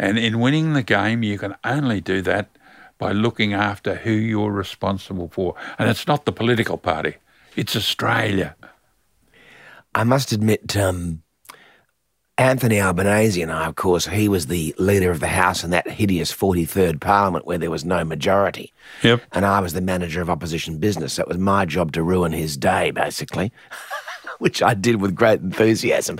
And 0.00 0.18
in 0.18 0.40
winning 0.40 0.72
the 0.72 0.82
game, 0.82 1.22
you 1.22 1.38
can 1.38 1.54
only 1.62 2.00
do 2.00 2.22
that 2.22 2.48
by 2.96 3.12
looking 3.12 3.52
after 3.52 3.96
who 3.96 4.10
you're 4.10 4.50
responsible 4.50 5.28
for. 5.28 5.54
And 5.78 5.90
it's 5.90 6.06
not 6.06 6.24
the 6.24 6.32
political 6.32 6.78
party, 6.78 7.16
it's 7.54 7.76
Australia. 7.76 8.56
I 9.94 10.04
must 10.04 10.32
admit, 10.32 10.74
um, 10.76 11.22
Anthony 12.38 12.80
Albanese 12.80 13.42
and 13.42 13.52
I, 13.52 13.66
of 13.66 13.74
course, 13.74 14.06
he 14.06 14.26
was 14.26 14.46
the 14.46 14.74
leader 14.78 15.10
of 15.10 15.20
the 15.20 15.26
House 15.26 15.62
in 15.62 15.70
that 15.70 15.90
hideous 15.90 16.32
43rd 16.32 16.98
Parliament 16.98 17.44
where 17.44 17.58
there 17.58 17.70
was 17.70 17.84
no 17.84 18.02
majority. 18.02 18.72
Yep. 19.02 19.22
And 19.32 19.44
I 19.44 19.60
was 19.60 19.74
the 19.74 19.82
manager 19.82 20.22
of 20.22 20.30
opposition 20.30 20.78
business. 20.78 21.14
So 21.14 21.22
it 21.22 21.28
was 21.28 21.36
my 21.36 21.66
job 21.66 21.92
to 21.92 22.02
ruin 22.02 22.32
his 22.32 22.56
day, 22.56 22.92
basically, 22.92 23.52
which 24.38 24.62
I 24.62 24.72
did 24.72 25.02
with 25.02 25.14
great 25.14 25.40
enthusiasm. 25.40 26.18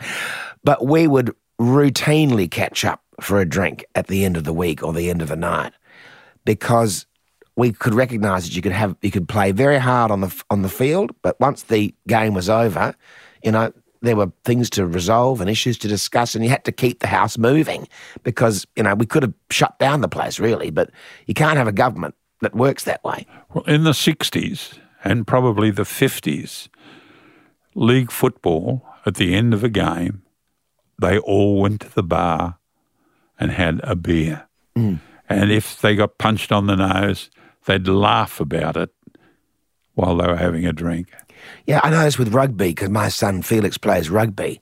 But 0.65 0.85
we 0.85 1.07
would 1.07 1.35
routinely 1.59 2.51
catch 2.51 2.85
up 2.85 3.03
for 3.23 3.41
a 3.41 3.49
drink 3.49 3.85
at 3.95 4.07
the 4.07 4.25
end 4.25 4.37
of 4.37 4.45
the 4.45 4.53
week 4.53 4.83
or 4.83 4.93
the 4.93 5.11
end 5.11 5.23
of 5.23 5.29
the 5.29 5.37
night 5.37 5.73
because 6.45 7.07
we 7.57 7.73
could 7.73 7.95
recognise 7.95 8.45
that 8.45 8.57
you 8.57 8.63
could 8.63 8.73
have 8.73 8.97
you 9.03 9.11
could 9.11 9.29
play 9.29 9.53
very 9.53 9.79
hard 9.79 10.11
on 10.11 10.21
the 10.21 10.43
on 10.51 10.63
the 10.63 10.69
field, 10.69 11.13
but 11.23 11.39
once 11.41 11.65
the 11.65 11.95
game 12.07 12.35
was 12.35 12.49
over, 12.49 12.95
you 13.45 13.53
know 13.53 13.73
there 14.03 14.17
were 14.17 14.33
things 14.45 14.71
to 14.71 14.87
resolve 14.87 15.43
and 15.43 15.51
issues 15.51 15.77
to 15.79 15.89
discuss, 15.89 16.35
and 16.35 16.43
you 16.43 16.51
had 16.51 16.65
to 16.65 16.73
keep 16.73 17.01
the 17.01 17.07
house 17.07 17.37
moving 17.37 17.87
because 18.23 18.67
you 18.77 18.83
know 18.83 18.95
we 18.95 19.07
could 19.07 19.23
have 19.23 19.35
shut 19.51 19.79
down 19.79 20.01
the 20.01 20.09
place 20.09 20.41
really, 20.41 20.71
but 20.71 20.91
you 21.27 21.35
can't 21.35 21.59
have 21.59 21.69
a 21.69 21.73
government 21.73 22.15
that 22.41 22.55
works 22.55 22.85
that 22.85 23.03
way. 23.05 23.27
Well, 23.53 23.65
in 23.65 23.85
the 23.85 23.91
'60s 23.91 24.79
and 25.05 25.27
probably 25.27 25.71
the 25.71 25.83
'50s, 25.83 26.69
league 27.75 28.11
football 28.11 28.87
at 29.05 29.17
the 29.17 29.35
end 29.35 29.53
of 29.53 29.63
a 29.63 29.69
game, 29.69 30.23
they 30.99 31.19
all 31.19 31.61
went 31.61 31.83
to 31.83 31.95
the 31.95 32.03
bar 32.03 32.59
and 33.41 33.51
had 33.51 33.81
a 33.83 33.97
beer. 33.97 34.47
Mm. 34.77 35.01
And 35.29 35.51
if 35.51 35.81
they 35.81 35.97
got 35.97 36.19
punched 36.19 36.53
on 36.53 36.67
the 36.67 36.77
nose, 36.77 37.31
they'd 37.67 37.89
laugh 37.89 38.41
about 38.41 38.77
it 38.77 38.91
while 39.95 40.17
they 40.17 40.27
were 40.27 40.37
having 40.37 40.67
a 40.67 40.73
drink. 40.73 41.09
Yeah, 41.67 41.81
I 41.83 41.91
noticed 41.91 42.19
with 42.19 42.35
rugby, 42.35 42.69
because 42.69 42.91
my 42.91 43.09
son 43.09 43.43
Felix 43.43 43.79
plays 43.79 44.11
rugby, 44.11 44.61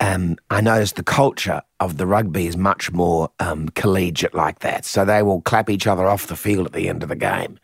um, 0.00 0.36
I 0.50 0.60
noticed 0.60 0.96
the 0.96 1.02
culture 1.02 1.62
of 1.80 1.98
the 1.98 2.06
rugby 2.06 2.46
is 2.46 2.56
much 2.56 2.90
more 2.92 3.30
um, 3.40 3.68
collegiate 3.70 4.34
like 4.34 4.60
that. 4.60 4.84
So 4.84 5.04
they 5.04 5.22
will 5.22 5.42
clap 5.42 5.70
each 5.70 5.86
other 5.86 6.06
off 6.06 6.26
the 6.26 6.36
field 6.36 6.66
at 6.66 6.72
the 6.72 6.88
end 6.88 7.02
of 7.02 7.08
the 7.08 7.16
game. 7.16 7.58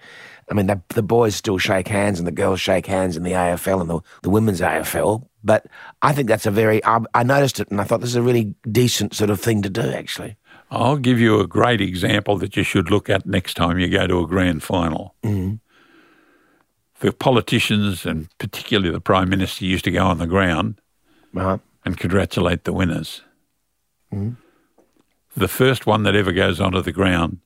I 0.51 0.55
mean, 0.55 0.67
the, 0.67 0.83
the 0.89 1.03
boys 1.03 1.37
still 1.37 1.59
shake 1.59 1.87
hands 1.87 2.19
and 2.19 2.27
the 2.27 2.33
girls 2.33 2.61
shake 2.61 2.87
hands 2.87 3.17
in 3.17 3.23
the 3.23 3.33
AFL 3.33 3.81
and 3.81 3.91
the, 3.91 4.01
the 4.23 4.31
women's 4.31 4.61
AFL. 4.61 5.27
But 5.45 5.67
I 6.03 6.13
think 6.13 6.29
that's 6.29 6.47
a 6.47 6.51
very, 6.51 6.85
I, 6.85 7.01
I 7.15 7.23
noticed 7.23 7.61
it 7.61 7.71
and 7.71 7.81
I 7.81 7.85
thought 7.85 8.01
this 8.01 8.11
is 8.11 8.17
a 8.17 8.23
really 8.23 8.55
decent 8.71 9.15
sort 9.15 9.31
of 9.31 9.41
thing 9.41 9.63
to 9.63 9.71
do, 9.71 9.83
actually. 9.83 10.37
I'll 10.71 10.99
give 10.99 11.19
you 11.19 11.41
a 11.41 11.47
great 11.47 11.81
example 11.81 12.39
that 12.39 12.57
you 12.57 12.63
should 12.63 12.91
look 12.91 13.11
at 13.11 13.27
next 13.27 13.55
time 13.55 13.79
you 13.79 13.89
go 13.89 14.07
to 14.07 14.21
a 14.21 14.27
grand 14.27 14.63
final. 14.63 15.15
Mm-hmm. 15.25 15.57
The 17.01 17.13
politicians 17.13 18.07
and 18.07 18.29
particularly 18.39 18.91
the 18.91 19.01
Prime 19.01 19.29
Minister 19.29 19.65
used 19.65 19.85
to 19.85 19.91
go 19.91 20.07
on 20.07 20.19
the 20.19 20.27
ground 20.27 20.81
uh-huh. 21.37 21.59
and 21.85 21.99
congratulate 21.99 22.65
the 22.65 22.73
winners. 22.73 23.23
Mm-hmm. 24.13 24.35
The 25.37 25.49
first 25.49 25.87
one 25.87 26.03
that 26.05 26.15
ever 26.15 26.33
goes 26.33 26.61
onto 26.61 26.83
the 26.83 26.93
ground 26.93 27.39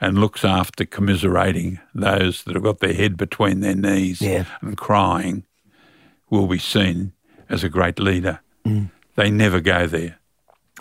and 0.00 0.18
looks 0.18 0.44
after 0.44 0.84
commiserating 0.84 1.78
those 1.94 2.42
that 2.44 2.54
have 2.54 2.64
got 2.64 2.80
their 2.80 2.94
head 2.94 3.16
between 3.16 3.60
their 3.60 3.74
knees 3.74 4.20
yeah. 4.20 4.44
and 4.62 4.76
crying 4.76 5.44
will 6.30 6.46
be 6.46 6.58
seen 6.58 7.12
as 7.48 7.62
a 7.62 7.68
great 7.68 7.98
leader. 7.98 8.40
Mm. 8.64 8.90
They 9.16 9.30
never 9.30 9.60
go 9.60 9.86
there. 9.86 10.19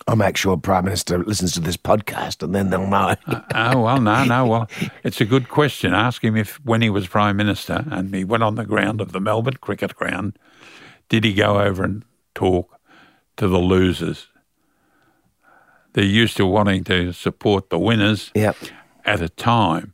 I'll 0.08 0.16
make 0.16 0.38
sure 0.38 0.58
Prime 0.58 0.86
Minister 0.86 1.20
listens 1.20 1.54
to 1.54 1.60
this 1.60 1.78
podcast 1.78 2.44
and 2.44 2.54
then 2.54 2.70
they'll 2.70 2.88
know. 2.88 3.16
uh, 3.28 3.42
oh, 3.56 3.82
well, 3.82 4.02
no, 4.02 4.24
no. 4.24 4.46
Well, 4.46 4.70
it's 5.04 5.22
a 5.22 5.26
good 5.26 5.50
question. 5.50 5.94
Ask 5.94 6.24
him 6.24 6.36
if 6.36 6.64
when 6.66 6.82
he 6.82 6.90
was 6.90 7.08
Prime 7.08 7.38
Minister 7.38 7.86
and 7.90 8.14
he 8.14 8.24
went 8.24 8.44
on 8.44 8.56
the 8.56 8.66
ground 8.66 9.02
of 9.02 9.12
the 9.12 9.20
Melbourne 9.20 9.58
cricket 9.62 9.96
ground, 9.96 10.38
did 11.10 11.24
he 11.24 11.34
go 11.34 11.60
over 11.60 11.84
and 11.84 12.04
talk 12.36 12.80
to 13.38 13.48
the 13.48 13.60
losers? 13.60 14.28
They're 15.94 16.04
used 16.04 16.38
to 16.38 16.46
wanting 16.46 16.84
to 16.86 17.12
support 17.14 17.70
the 17.70 17.80
winners 17.80 18.32
yep. 18.36 18.56
at 19.06 19.22
a 19.22 19.30
time 19.30 19.94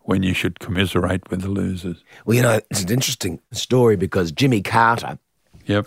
when 0.00 0.22
you 0.22 0.34
should 0.34 0.60
commiserate 0.60 1.30
with 1.30 1.42
the 1.42 1.48
losers. 1.48 2.04
Well, 2.26 2.36
you 2.36 2.42
know, 2.42 2.60
it's 2.70 2.82
an 2.82 2.90
interesting 2.90 3.40
story 3.52 3.96
because 3.96 4.32
Jimmy 4.32 4.62
Carter 4.62 5.18
Yep 5.66 5.86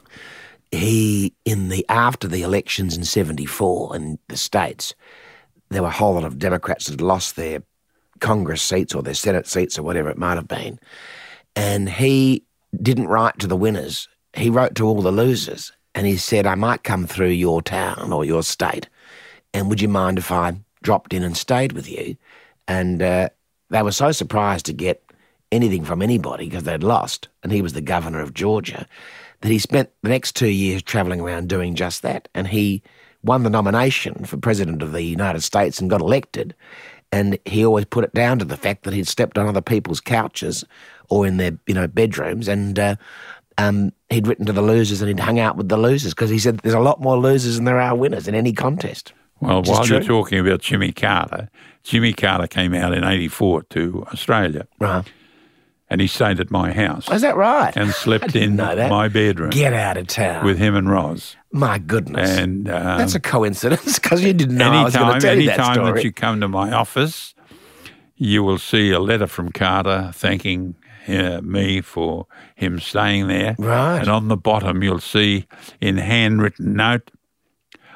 he 0.72 1.34
in 1.46 1.70
the 1.70 1.86
after 1.90 2.28
the 2.28 2.42
elections 2.42 2.98
in 2.98 3.04
'74 3.04 3.96
in 3.96 4.20
the 4.28 4.38
states, 4.38 4.94
there 5.70 5.82
were 5.82 5.90
a 5.90 5.92
whole 5.92 6.14
lot 6.14 6.24
of 6.24 6.40
Democrats 6.40 6.86
that 6.86 6.94
had 6.94 7.02
lost 7.02 7.36
their 7.36 7.64
Congress 8.20 8.62
seats 8.62 8.94
or 8.94 9.04
their 9.04 9.14
Senate 9.14 9.48
seats 9.48 9.78
or 9.78 9.84
whatever 9.84 10.10
it 10.10 10.18
might 10.18 10.36
have 10.36 10.48
been, 10.48 10.80
and 11.56 11.90
he 11.90 12.44
didn't 12.82 13.08
write 13.08 13.40
to 13.40 13.48
the 13.48 13.58
winners. 13.58 14.08
He 14.34 14.50
wrote 14.50 14.76
to 14.76 14.86
all 14.86 15.02
the 15.02 15.12
losers, 15.12 15.72
and 15.94 16.06
he 16.08 16.18
said, 16.18 16.46
"I 16.46 16.56
might 16.56 16.84
come 16.84 17.08
through 17.08 17.30
your 17.30 17.62
town 17.62 18.12
or 18.12 18.26
your 18.26 18.44
state, 18.44 18.90
and 19.54 19.70
would 19.70 19.82
you 19.82 19.90
mind 19.90 20.18
if 20.18 20.32
I 20.32 20.58
dropped 20.82 21.14
in 21.14 21.24
and 21.24 21.38
stayed 21.38 21.72
with 21.72 21.90
you?" 21.90 22.18
And 22.68 23.02
uh, 23.02 23.30
they 23.70 23.84
were 23.84 23.92
so 23.92 24.12
surprised 24.12 24.66
to 24.66 24.74
get 24.74 25.02
anything 25.52 25.86
from 25.86 26.02
anybody 26.02 26.46
because 26.50 26.64
they'd 26.64 26.84
lost, 26.84 27.30
and 27.44 27.52
he 27.52 27.62
was 27.62 27.74
the 27.74 27.82
governor 27.82 28.22
of 28.22 28.34
Georgia, 28.34 28.88
that 29.42 29.50
he 29.52 29.60
spent 29.60 29.90
the 30.02 30.10
next 30.10 30.36
two 30.36 30.50
years 30.50 30.82
travelling 30.82 31.22
around 31.22 31.50
doing 31.50 31.76
just 31.76 32.02
that. 32.02 32.28
And 32.34 32.48
he 32.48 32.82
won 33.24 33.44
the 33.44 33.50
nomination 33.50 34.26
for 34.26 34.38
president 34.38 34.82
of 34.82 34.92
the 34.92 35.02
United 35.02 35.42
States 35.42 35.80
and 35.80 35.90
got 35.90 36.02
elected. 36.02 36.56
And 37.12 37.38
he 37.46 37.66
always 37.66 37.86
put 37.86 38.04
it 38.04 38.14
down 38.14 38.40
to 38.40 38.46
the 38.46 38.58
fact 38.58 38.84
that 38.84 38.94
he'd 38.94 39.08
stepped 39.08 39.38
on 39.38 39.48
other 39.48 39.62
people's 39.62 40.00
couches 40.00 40.64
or 41.10 41.26
in 41.26 41.38
their 41.38 41.58
you 41.68 41.74
know 41.74 41.88
bedrooms, 41.88 42.48
and 42.48 42.78
uh, 42.80 42.96
um, 43.58 43.94
he'd 44.10 44.28
written 44.28 44.46
to 44.46 44.54
the 44.54 44.62
losers 44.62 45.02
and 45.02 45.08
he'd 45.08 45.20
hung 45.20 45.40
out 45.40 45.56
with 45.56 45.70
the 45.70 45.78
losers 45.78 46.14
because 46.14 46.30
he 46.30 46.40
said 46.40 46.60
there's 46.60 46.76
a 46.76 46.80
lot 46.80 47.00
more 47.00 47.18
losers 47.18 47.56
than 47.56 47.66
there 47.66 47.80
are 47.80 47.96
winners 47.96 48.28
in 48.28 48.36
any 48.36 48.52
contest. 48.54 49.14
Well, 49.40 49.60
Which 49.60 49.70
is 49.70 49.78
while 49.78 49.88
you're 49.88 50.04
talking 50.04 50.40
about 50.40 50.62
Jimmy 50.62 50.92
Carter, 50.92 51.50
Jimmy 51.84 52.14
Carter 52.14 52.48
came 52.48 52.74
out 52.74 52.94
in 52.94 53.04
84 53.04 53.64
to 53.64 54.06
Australia 54.12 54.68
Right. 54.80 55.06
And 55.90 56.02
he 56.02 56.08
stayed 56.08 56.40
at 56.40 56.50
my 56.50 56.72
house 56.72 57.10
Is 57.12 57.22
that 57.22 57.36
right? 57.36 57.76
and 57.76 57.92
slept 57.92 58.36
in 58.36 58.56
my 58.56 59.08
bedroom 59.08 59.52
Get 59.52 59.74
out 59.74 59.98
of 59.98 60.08
town. 60.08 60.46
with 60.46 60.58
him 60.58 60.76
and 60.76 60.90
Roz. 60.90 61.36
My 61.52 61.78
goodness. 61.78 62.30
And 62.30 62.68
um, 62.70 62.98
That's 62.98 63.16
a 63.16 63.20
coincidence 63.20 64.00
because 64.02 64.24
you 64.24 64.34
didn't 64.34 64.58
know 64.58 64.72
I 64.72 64.84
was 64.84 64.96
going 64.96 65.14
to 65.14 65.20
tell 65.20 65.40
you 65.40 65.48
that 65.48 65.60
anytime 65.60 65.94
that 65.94 66.04
you 66.04 66.12
come 66.12 66.42
to 66.42 66.48
my 66.48 66.72
office, 66.72 67.34
you 68.16 68.44
will 68.44 68.58
see 68.60 68.92
a 68.92 69.00
letter 69.00 69.28
from 69.28 69.52
Carter 69.52 70.12
thanking 70.14 70.76
uh, 71.08 71.42
me 71.42 71.82
for 71.82 72.28
him 72.56 72.80
staying 72.80 73.28
there. 73.28 73.56
Right. 73.60 74.00
And 74.00 74.10
on 74.10 74.28
the 74.28 74.38
bottom, 74.38 74.82
you'll 74.82 75.00
see 75.00 75.48
in 75.82 75.98
handwritten 75.98 76.74
note, 76.74 77.12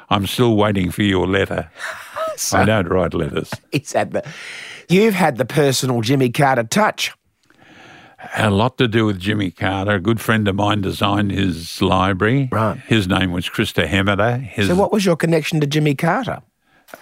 I'm 0.10 0.28
still 0.28 0.56
waiting 0.56 0.92
for 0.92 1.04
your 1.04 1.28
letter. 1.28 1.72
I 2.54 2.66
don't 2.66 2.88
write 2.88 3.14
letters. 3.14 3.52
He's 3.72 3.92
had 3.92 4.12
the, 4.12 4.26
you've 4.88 5.14
had 5.14 5.38
the 5.38 5.46
personal 5.46 6.02
Jimmy 6.02 6.30
Carter 6.30 6.64
touch. 6.64 7.12
Had 8.20 8.48
a 8.50 8.56
lot 8.56 8.78
to 8.80 8.88
do 8.88 9.06
with 9.06 9.18
Jimmy 9.20 9.50
Carter. 9.50 9.94
A 9.94 10.00
good 10.00 10.20
friend 10.20 10.48
of 10.48 10.56
mine 10.56 10.82
designed 10.82 11.32
his 11.32 11.82
library. 11.82 12.50
Right. 12.52 12.78
His 12.80 13.08
name 13.08 13.32
was 13.32 13.48
Christopher 13.48 13.88
Hemmeter. 13.88 14.42
His, 14.42 14.68
So, 14.68 14.76
what 14.76 14.92
was 14.92 15.06
your 15.06 15.16
connection 15.16 15.62
to 15.62 15.68
Jimmy 15.68 15.96
Carter? 15.96 16.42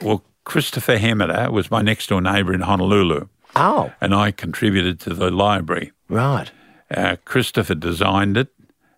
Well, 0.02 0.24
Christopher 0.44 0.98
Hemmeter 0.98 1.52
was 1.52 1.72
my 1.72 1.82
next 1.82 2.08
door 2.10 2.22
neighbour 2.22 2.54
in 2.54 2.62
Honolulu, 2.62 3.28
Oh, 3.56 3.92
and 4.00 4.14
I 4.14 4.32
contributed 4.32 5.00
to 5.02 5.14
the 5.14 5.32
library. 5.32 5.92
right. 6.08 6.52
Uh, 6.90 7.18
Christopher 7.26 7.76
designed 7.76 8.38
it 8.38 8.48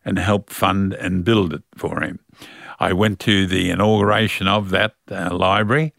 and 0.05 0.19
helped 0.19 0.51
fund 0.53 0.93
and 0.93 1.23
build 1.25 1.53
it 1.53 1.63
for 1.75 2.01
him. 2.01 2.19
I 2.79 2.93
went 2.93 3.19
to 3.21 3.47
the 3.47 3.71
inauguration 3.71 4.47
of 4.47 4.69
that 4.69 4.93
uh, 5.09 5.33
library. 5.35 5.93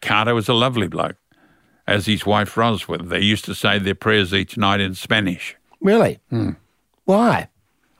Carter 0.00 0.34
was 0.34 0.48
a 0.48 0.54
lovely 0.54 0.88
bloke, 0.88 1.16
as 1.86 2.06
his 2.06 2.24
wife 2.26 2.56
Ros 2.56 2.86
were. 2.88 2.98
They 2.98 3.20
used 3.20 3.44
to 3.46 3.54
say 3.54 3.78
their 3.78 3.94
prayers 3.94 4.32
each 4.32 4.56
night 4.56 4.80
in 4.80 4.94
Spanish. 4.94 5.56
Really? 5.80 6.18
Hmm. 6.30 6.50
Why? 7.04 7.48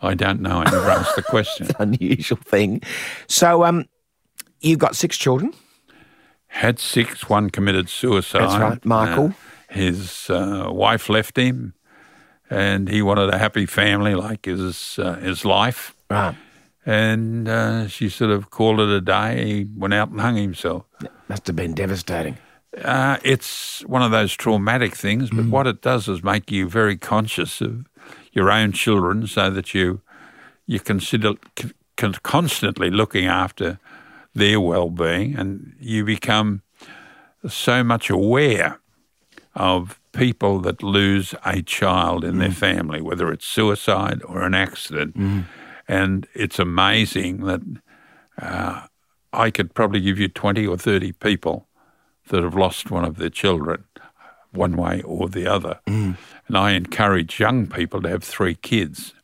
I 0.02 0.14
don't 0.14 0.40
know. 0.40 0.58
I 0.58 0.64
never 0.70 0.90
asked 0.90 1.16
the 1.16 1.22
question. 1.34 1.68
Unusual 1.78 2.38
thing. 2.38 2.82
So, 3.26 3.64
um, 3.64 3.86
you've 4.60 4.78
got 4.78 4.96
six 4.96 5.16
children. 5.16 5.52
Had 6.48 6.78
six. 6.78 7.28
One 7.28 7.50
committed 7.50 7.88
suicide. 7.88 8.42
That's 8.42 8.56
right, 8.56 8.84
Michael. 8.84 9.26
Uh, 9.28 9.74
his 9.74 10.28
uh, 10.30 10.68
wife 10.70 11.08
left 11.08 11.36
him, 11.36 11.74
and 12.48 12.88
he 12.88 13.02
wanted 13.02 13.32
a 13.32 13.38
happy 13.38 13.66
family 13.66 14.14
like 14.14 14.46
his 14.46 14.98
uh, 14.98 15.14
his 15.16 15.44
life. 15.44 15.94
Right. 16.10 16.34
And 16.84 17.48
uh, 17.48 17.86
she 17.86 18.08
sort 18.08 18.30
of 18.30 18.50
called 18.50 18.80
it 18.80 18.88
a 18.88 19.00
day. 19.00 19.44
He 19.46 19.66
went 19.76 19.94
out 19.94 20.08
and 20.08 20.20
hung 20.20 20.36
himself. 20.36 20.86
Must 21.28 21.46
have 21.46 21.54
been 21.54 21.74
devastating. 21.74 22.36
Uh, 22.82 23.18
it's 23.24 23.82
one 23.86 24.02
of 24.02 24.10
those 24.12 24.32
traumatic 24.32 24.94
things, 24.94 25.30
but 25.30 25.46
what 25.46 25.66
it 25.66 25.82
does 25.82 26.08
is 26.08 26.22
make 26.22 26.50
you 26.52 26.68
very 26.68 26.96
conscious 26.96 27.60
of 27.60 27.84
your 28.32 28.50
own 28.50 28.72
children, 28.72 29.26
so 29.26 29.50
that 29.50 29.74
you 29.74 30.00
you 30.66 30.78
consider 30.78 31.34
con- 31.96 32.14
constantly 32.22 32.90
looking 32.90 33.26
after 33.26 33.78
their 34.34 34.60
well-being, 34.60 35.34
and 35.36 35.74
you 35.80 36.04
become 36.04 36.62
so 37.48 37.82
much 37.82 38.08
aware 38.08 38.78
of 39.56 39.98
people 40.12 40.60
that 40.60 40.82
lose 40.82 41.34
a 41.44 41.62
child 41.62 42.24
in 42.24 42.38
their 42.38 42.52
family, 42.52 43.00
whether 43.00 43.32
it's 43.32 43.46
suicide 43.46 44.22
or 44.24 44.42
an 44.42 44.54
accident. 44.54 45.16
And 45.88 46.26
it's 46.34 46.60
amazing 46.60 47.44
that 47.46 47.60
uh, 48.40 48.86
I 49.32 49.50
could 49.50 49.74
probably 49.74 50.00
give 50.00 50.20
you 50.20 50.28
20 50.28 50.66
or 50.68 50.76
30 50.76 51.12
people 51.12 51.66
that 52.30 52.42
have 52.42 52.56
lost 52.56 52.90
one 52.90 53.04
of 53.04 53.16
their 53.18 53.30
children, 53.30 53.84
one 54.52 54.76
way 54.76 55.02
or 55.02 55.28
the 55.28 55.46
other. 55.46 55.78
And 55.86 56.16
I 56.56 56.72
encourage 56.72 57.38
young 57.38 57.66
people 57.68 58.02
to 58.02 58.08
have 58.08 58.24
three 58.24 58.54
kids. 58.56 59.14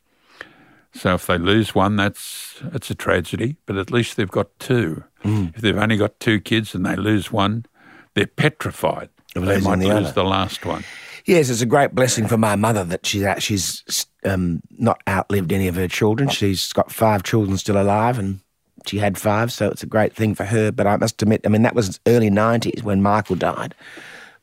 So 0.93 1.15
if 1.15 1.27
they 1.27 1.37
lose 1.37 1.75
one, 1.75 1.95
that's 1.95 2.61
it's 2.73 2.89
a 2.89 2.95
tragedy, 2.95 3.57
but 3.65 3.75
at 3.77 3.91
least 3.91 4.15
they've 4.15 4.31
got 4.31 4.57
two. 4.59 5.03
If 5.23 5.55
they've 5.61 5.77
only 5.77 5.97
got 5.97 6.19
two 6.19 6.39
kids 6.39 6.73
and 6.73 6.85
they 6.85 6.95
lose 6.95 7.31
one, 7.31 7.65
they're 8.13 8.27
petrified. 8.27 9.09
They 9.35 9.59
might 9.59 9.79
the 9.79 9.87
lose 9.89 10.07
other. 10.07 10.11
the 10.13 10.23
last 10.23 10.65
one. 10.65 10.83
Yes, 11.25 11.49
it's 11.49 11.61
a 11.61 11.65
great 11.65 11.93
blessing 11.93 12.27
for 12.27 12.37
my 12.37 12.55
mother 12.55 12.85
that 12.85 13.05
she's 13.05 13.23
out, 13.23 13.43
she's 13.43 13.83
um, 14.23 14.61
not 14.71 15.01
outlived 15.07 15.51
any 15.51 15.67
of 15.67 15.75
her 15.75 15.89
children. 15.89 16.29
She's 16.29 16.71
got 16.71 16.91
five 16.91 17.23
children 17.23 17.57
still 17.57 17.79
alive, 17.79 18.17
and 18.17 18.39
she 18.87 18.97
had 18.97 19.17
five, 19.17 19.51
so 19.51 19.69
it's 19.69 19.83
a 19.83 19.87
great 19.87 20.15
thing 20.15 20.35
for 20.35 20.45
her. 20.45 20.71
But 20.71 20.87
I 20.87 20.97
must 20.97 21.21
admit, 21.21 21.41
I 21.45 21.49
mean, 21.49 21.63
that 21.63 21.75
was 21.75 21.99
early 22.07 22.29
'90s 22.29 22.83
when 22.83 23.01
Michael 23.01 23.35
died. 23.35 23.75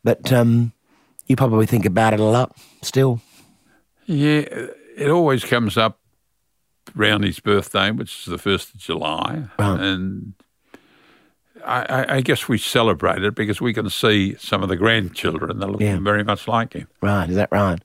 But 0.03 0.33
um, 0.33 0.73
you 1.27 1.37
probably 1.37 1.67
think 1.67 1.87
about 1.87 2.13
it 2.13 2.21
a 2.21 2.25
lot 2.25 2.57
still. 2.83 3.21
Yeah, 4.07 4.43
it 4.97 5.11
always 5.11 5.45
comes 5.45 5.77
up 5.77 5.99
around 6.99 7.23
his 7.25 7.41
birthday, 7.41 7.91
which 7.91 8.21
is 8.21 8.25
the 8.27 8.39
first 8.39 8.75
of 8.75 8.81
July, 8.81 9.45
and 9.59 10.35
I, 11.67 12.17
I, 12.17 12.21
guess 12.21 12.49
we 12.49 12.59
celebrate 12.59 13.23
it 13.23 13.35
because 13.35 13.61
we 13.61 13.73
can 13.73 13.89
see 13.91 14.35
some 14.39 14.63
of 14.63 14.69
the 14.69 14.77
grandchildren 14.77 15.59
that 15.59 15.67
look 15.69 15.81
Yeah. 15.81 15.99
very 16.01 16.25
much 16.25 16.47
like 16.47 16.75
him. 16.75 16.89
Right, 17.01 17.29
is 17.29 17.37
that 17.37 17.51
right? 17.51 17.81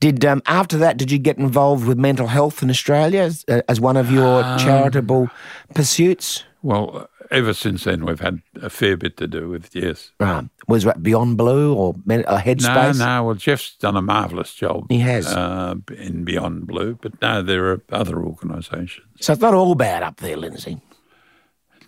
Did 0.00 0.24
um, 0.24 0.42
after 0.46 0.76
that, 0.78 0.96
did 0.96 1.10
you 1.10 1.18
get 1.18 1.38
involved 1.38 1.86
with 1.86 1.98
mental 1.98 2.26
health 2.26 2.62
in 2.62 2.70
Australia 2.70 3.22
as, 3.22 3.44
uh, 3.48 3.62
as 3.68 3.80
one 3.80 3.96
of 3.96 4.10
your 4.10 4.42
charitable 4.58 5.28
pursuits? 5.74 6.44
Well, 6.62 7.08
ever 7.30 7.52
since 7.54 7.84
then, 7.84 8.04
we've 8.04 8.20
had 8.20 8.40
a 8.62 8.70
fair 8.70 8.96
bit 8.96 9.16
to 9.18 9.26
do 9.26 9.48
with 9.48 9.74
yes. 9.74 10.12
Right, 10.18 10.44
was 10.66 10.84
that 10.84 11.02
Beyond 11.02 11.36
Blue 11.36 11.74
or 11.74 11.94
Men- 12.04 12.24
uh, 12.26 12.42
No, 12.60 12.92
no. 12.92 13.24
Well, 13.24 13.34
Jeff's 13.34 13.76
done 13.76 13.96
a 13.96 14.02
marvellous 14.02 14.54
job. 14.54 14.86
He 14.88 14.98
has. 15.00 15.26
uh, 15.26 15.74
in 15.96 16.24
Beyond 16.24 16.66
Blue, 16.66 16.98
but 17.00 17.20
no, 17.20 17.42
there 17.42 17.66
are 17.70 17.82
other 17.92 18.22
organisations. 18.22 19.06
So 19.20 19.32
it's 19.34 19.42
not 19.42 19.54
all 19.54 19.74
bad 19.74 20.02
up 20.02 20.16
there, 20.18 20.36
Lindsay. 20.36 20.80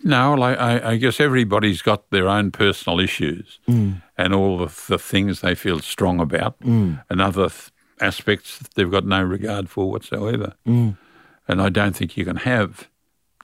No, 0.07 0.33
like, 0.33 0.57
I, 0.57 0.91
I 0.91 0.95
guess 0.97 1.19
everybody's 1.19 1.81
got 1.81 2.09
their 2.11 2.27
own 2.29 2.51
personal 2.51 2.99
issues 2.99 3.59
and 3.67 4.33
all 4.33 4.61
of 4.63 4.85
the 4.87 4.97
things 4.97 5.41
they 5.41 5.53
feel 5.53 5.79
strong 5.79 6.19
about, 6.21 6.55
and 6.61 7.21
other 7.21 7.49
th- 7.49 7.71
aspects 7.99 8.57
that 8.59 8.73
they've 8.75 8.89
got 8.89 9.05
no 9.05 9.21
regard 9.21 9.69
for 9.69 9.91
whatsoever. 9.91 10.53
And 10.65 11.61
I 11.61 11.69
don't 11.69 11.95
think 11.95 12.15
you 12.17 12.25
can 12.25 12.37
have 12.37 12.87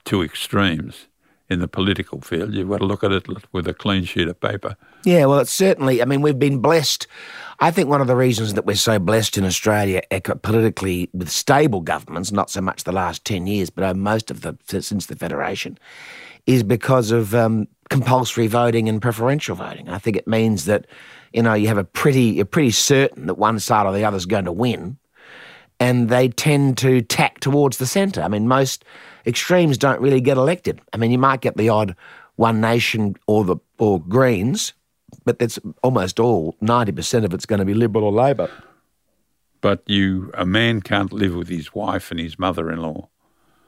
two 0.04 0.22
extremes 0.22 1.06
in 1.50 1.60
the 1.60 1.68
political 1.68 2.20
field. 2.22 2.54
You've 2.54 2.70
got 2.70 2.78
to 2.78 2.86
look 2.86 3.04
at 3.04 3.12
it 3.12 3.26
with 3.52 3.68
a 3.68 3.74
clean 3.74 4.04
sheet 4.04 4.28
of 4.28 4.40
paper. 4.40 4.76
Yeah, 5.04 5.26
well, 5.26 5.40
it's 5.40 5.52
certainly, 5.52 6.00
I 6.00 6.06
mean, 6.06 6.22
we've 6.22 6.38
been 6.38 6.60
blessed. 6.60 7.06
I 7.60 7.70
think 7.70 7.88
one 7.88 8.00
of 8.00 8.06
the 8.06 8.16
reasons 8.16 8.54
that 8.54 8.64
we're 8.64 8.76
so 8.76 8.98
blessed 8.98 9.36
in 9.36 9.44
Australia 9.44 10.00
politically 10.42 11.10
with 11.12 11.28
stable 11.28 11.82
governments, 11.82 12.32
not 12.32 12.48
so 12.50 12.62
much 12.62 12.84
the 12.84 12.92
last 12.92 13.24
10 13.26 13.46
years, 13.46 13.68
but 13.70 13.84
uh, 13.84 13.94
most 13.94 14.30
of 14.30 14.40
the, 14.40 14.56
since 14.80 15.06
the 15.06 15.16
Federation, 15.16 15.78
is 16.46 16.62
because 16.62 17.10
of 17.10 17.34
um, 17.34 17.66
compulsory 17.90 18.46
voting 18.46 18.88
and 18.88 19.00
preferential 19.00 19.56
voting. 19.56 19.88
I 19.88 19.98
think 19.98 20.16
it 20.16 20.26
means 20.26 20.64
that, 20.66 20.86
you 21.32 21.42
know, 21.42 21.54
you 21.54 21.68
have 21.68 21.78
a 21.78 21.84
pretty, 21.84 22.24
you're 22.24 22.44
pretty 22.44 22.70
certain 22.70 23.26
that 23.26 23.34
one 23.34 23.58
side 23.60 23.86
or 23.86 23.92
the 23.92 24.04
other 24.04 24.16
is 24.16 24.26
going 24.26 24.44
to 24.44 24.52
win. 24.52 24.98
and 25.80 26.08
they 26.08 26.28
tend 26.28 26.78
to 26.78 27.00
tack 27.02 27.40
towards 27.40 27.78
the 27.78 27.86
centre. 27.86 28.22
I 28.22 28.28
mean, 28.28 28.46
most 28.48 28.84
extremes 29.26 29.78
don't 29.78 30.00
really 30.00 30.20
get 30.20 30.36
elected. 30.36 30.80
I 30.92 30.96
mean, 30.96 31.10
you 31.10 31.18
might 31.18 31.40
get 31.40 31.56
the 31.56 31.68
odd 31.68 31.96
One 32.36 32.60
Nation 32.60 33.16
or 33.26 33.44
the 33.44 33.56
or 33.78 34.00
Greens, 34.00 34.72
but 35.24 35.38
that's 35.38 35.58
almost 35.82 36.20
all. 36.20 36.56
Ninety 36.60 36.92
percent 36.92 37.24
of 37.24 37.34
it's 37.34 37.46
going 37.46 37.58
to 37.58 37.64
be 37.64 37.74
Liberal 37.74 38.04
or 38.04 38.12
Labor. 38.12 38.50
But 39.60 39.82
you, 39.86 40.30
a 40.34 40.44
man 40.44 40.82
can't 40.82 41.12
live 41.12 41.34
with 41.34 41.48
his 41.48 41.74
wife 41.74 42.10
and 42.10 42.20
his 42.20 42.38
mother-in-law 42.38 43.08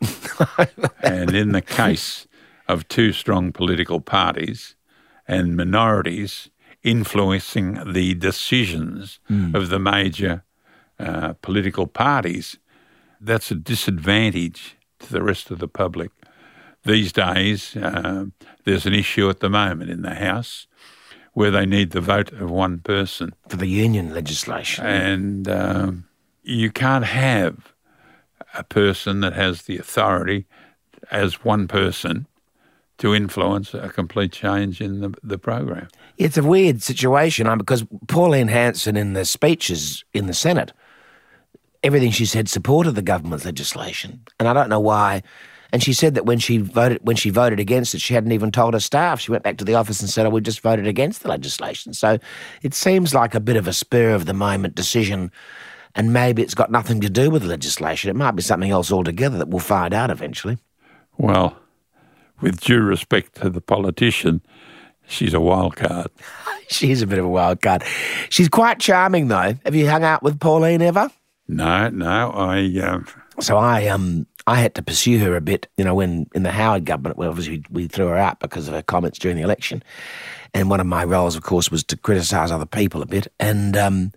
and 1.03 1.35
in 1.35 1.53
the 1.53 1.63
case 1.63 2.26
of 2.69 2.89
two 2.89 3.13
strong 3.13 3.53
political 3.53 4.01
parties 4.01 4.77
and 5.29 5.57
minorities 5.57 6.51
influencing 6.83 7.93
the 7.93 8.15
decisions 8.15 9.19
of 9.55 9.69
the 9.71 9.79
major 9.79 10.45
uh, 10.99 11.35
political 11.43 11.87
parties, 11.87 12.59
that's 13.21 13.51
a 13.51 13.55
disadvantage 13.55 14.77
to 15.01 15.13
the 15.13 15.23
rest 15.23 15.51
of 15.51 15.59
the 15.59 15.69
public. 15.69 16.11
These 16.85 17.13
days, 17.13 17.77
uh, 17.77 18.27
there's 18.65 18.87
an 18.87 18.95
issue 18.95 19.29
at 19.29 19.41
the 19.41 19.51
moment 19.51 19.91
in 19.91 20.03
the 20.03 20.15
House 20.15 20.69
where 21.33 21.51
they 21.51 21.67
need 21.67 21.91
the 21.91 22.01
vote 22.01 22.33
of 22.33 22.51
one 22.51 22.79
person. 22.79 23.35
For 23.49 23.57
the 23.57 23.67
union 23.67 24.15
legislation. 24.15 24.87
And 24.87 25.49
um, 25.49 26.05
you 26.43 26.71
can't 26.71 27.05
have 27.05 27.75
a 28.55 28.63
person 28.63 29.21
that 29.21 29.35
has 29.35 29.63
the 29.63 29.77
authority 29.77 30.47
as 31.11 31.45
one 31.45 31.69
person 31.69 32.27
to 32.99 33.15
influence 33.15 33.75
a 33.75 33.89
complete 33.89 34.33
change 34.33 34.81
in 34.81 35.01
the, 35.01 35.15
the 35.23 35.39
program. 35.39 35.89
It's 36.17 36.37
a 36.37 36.43
weird 36.43 36.83
situation 36.83 37.47
um, 37.47 37.59
because 37.59 37.85
Pauline 38.09 38.49
Hanson, 38.49 38.97
in 38.97 39.13
the 39.13 39.25
speeches 39.25 40.05
in 40.15 40.27
the 40.27 40.35
Senate, 40.35 40.73
everything 41.83 42.11
she 42.11 42.27
said 42.27 42.49
supported 42.49 42.93
the 42.93 43.03
government's 43.03 43.45
legislation, 43.45 44.21
and 44.39 44.49
I 44.49 44.53
don't 44.53 44.69
know 44.69 44.81
why. 44.81 45.23
And 45.73 45.83
she 45.83 45.93
said 45.93 46.15
that 46.15 46.25
when 46.25 46.39
she 46.39 46.59
voted 46.59 47.01
when 47.03 47.17
she 47.17 47.29
voted 47.29 47.59
against 47.61 47.95
it, 47.95 48.01
she 48.01 48.15
hadn't 48.15 48.33
even 48.33 48.53
told 48.53 48.75
her 48.75 48.81
staff. 48.81 49.21
She 49.21 49.33
went 49.33 49.43
back 49.43 49.59
to 49.59 49.65
the 49.65 49.75
office 49.75 50.01
and 50.01 50.09
said, 50.09 50.25
"Oh, 50.25 50.31
we 50.31 50.41
just 50.41 50.61
voted 50.61 50.87
against 50.87 51.23
the 51.23 51.29
legislation." 51.29 51.93
So 51.93 52.19
it 52.63 52.73
seems 52.73 53.15
like 53.15 53.35
a 53.35 53.41
bit 53.41 53.57
of 53.57 53.67
a 53.67 53.73
spur 53.73 54.15
of 54.15 54.27
the 54.27 54.33
moment 54.33 54.75
decision, 54.75 55.31
and 55.95 56.13
maybe 56.13 56.41
it's 56.41 56.55
got 56.55 56.71
nothing 56.71 57.01
to 57.01 57.11
do 57.11 57.31
with 57.31 57.43
the 57.43 57.49
legislation. 57.49 58.09
It 58.09 58.17
might 58.17 58.37
be 58.37 58.43
something 58.43 58.71
else 58.71 58.93
altogether 58.93 59.37
that 59.39 59.49
we'll 59.49 59.59
find 59.59 59.93
out 59.93 60.11
eventually. 60.11 60.57
Well, 61.19 61.59
with 62.41 62.61
due 62.61 62.81
respect 62.83 63.37
to 63.43 63.51
the 63.51 63.61
politician, 63.61 64.41
she's 65.07 65.35
a 65.35 65.41
wild 65.41 65.77
card. 65.77 66.09
she's 66.69 67.03
a 67.03 67.07
bit 67.07 67.19
of 67.19 67.25
a 67.25 67.29
wild 67.29 67.63
card. 67.63 67.83
She's 68.29 68.49
quite 68.49 68.79
charming, 68.79 69.29
though. 69.29 69.55
Have 69.65 69.75
you 69.75 69.89
hung 69.89 70.05
out 70.05 70.23
with 70.23 70.39
Pauline 70.41 70.83
ever? 70.83 71.11
No, 71.49 71.89
no, 71.91 72.31
I. 72.33 72.67
Uh, 72.83 73.01
So 73.39 73.57
I 73.57 73.87
um 73.89 74.27
I 74.49 74.57
had 74.57 74.75
to 74.77 74.83
pursue 74.83 75.19
her 75.21 75.37
a 75.37 75.41
bit, 75.41 75.69
you 75.77 75.85
know, 75.85 75.95
when 75.95 76.27
in 76.35 76.43
the 76.45 76.53
Howard 76.53 76.85
government, 76.85 77.17
well, 77.19 77.29
obviously 77.31 77.65
we 77.71 77.89
threw 77.89 78.07
her 78.07 78.17
out 78.17 78.39
because 78.41 78.69
of 78.69 78.75
her 78.75 78.83
comments 78.83 79.19
during 79.19 79.37
the 79.37 79.43
election, 79.43 79.83
and 80.55 80.71
one 80.71 80.81
of 80.81 80.87
my 80.87 81.05
roles, 81.05 81.37
of 81.37 81.43
course, 81.43 81.71
was 81.71 81.83
to 81.85 81.97
criticise 81.97 82.51
other 82.53 82.67
people 82.67 83.03
a 83.03 83.07
bit, 83.07 83.27
and 83.41 83.77
um, 83.77 84.13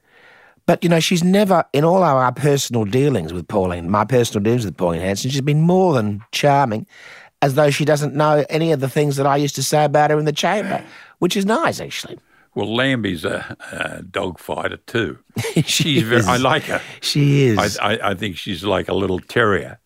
but 0.66 0.84
you 0.84 0.90
know, 0.90 1.00
she's 1.00 1.24
never 1.24 1.64
in 1.74 1.84
all 1.84 2.04
our, 2.04 2.24
our 2.24 2.32
personal 2.32 2.86
dealings 2.86 3.34
with 3.34 3.48
Pauline, 3.48 3.90
my 3.90 4.06
personal 4.06 4.44
dealings 4.44 4.66
with 4.66 4.78
Pauline 4.78 5.02
Hanson, 5.02 5.32
she's 5.32 5.42
been 5.42 5.62
more 5.62 5.94
than 5.94 6.22
charming, 6.32 6.86
as 7.42 7.56
though 7.56 7.70
she 7.70 7.86
doesn't 7.86 8.14
know 8.16 8.46
any 8.50 8.72
of 8.72 8.80
the 8.80 8.90
things 8.90 9.16
that 9.16 9.26
I 9.26 9.38
used 9.38 9.56
to 9.56 9.64
say 9.64 9.86
about 9.86 10.12
her 10.12 10.20
in 10.20 10.26
the 10.26 10.34
chamber, 10.34 10.84
which 11.20 11.38
is 11.38 11.46
nice 11.46 11.80
actually. 11.80 12.18
well, 12.56 12.68
Lambie's 12.68 13.24
a, 13.26 13.56
a 13.72 14.02
dog 14.04 14.40
fighter 14.40 14.78
too. 14.78 15.18
She 15.56 15.62
She's 15.64 16.04
very. 16.04 16.24
I 16.24 16.38
like 16.38 16.64
her. 16.64 16.82
She 17.02 17.44
is. 17.44 17.78
I, 17.78 17.94
I, 17.94 18.10
I 18.12 18.14
think 18.16 18.38
she's 18.38 18.64
like 18.64 18.90
a 18.90 18.94
little 18.94 19.20
terrier. 19.20 19.80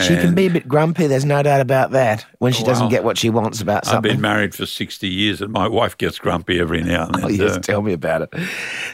she 0.00 0.16
can 0.16 0.34
be 0.34 0.46
a 0.46 0.50
bit 0.50 0.66
grumpy. 0.66 1.06
There's 1.06 1.24
no 1.24 1.42
doubt 1.42 1.60
about 1.60 1.92
that. 1.92 2.26
When 2.38 2.52
she 2.52 2.64
doesn't 2.64 2.88
get 2.88 3.04
what 3.04 3.16
she 3.18 3.30
wants 3.30 3.60
about 3.60 3.84
something. 3.86 3.96
I've 4.10 4.16
been 4.16 4.20
married 4.20 4.54
for 4.54 4.66
60 4.66 5.08
years 5.08 5.40
and 5.40 5.52
my 5.52 5.68
wife 5.68 5.96
gets 5.96 6.18
grumpy 6.18 6.58
every 6.60 6.82
now 6.82 7.06
and 7.06 7.14
then. 7.14 7.24
Oh, 7.24 7.28
yes, 7.28 7.58
tell 7.62 7.82
me 7.82 7.92
about 7.92 8.22
it. 8.22 8.34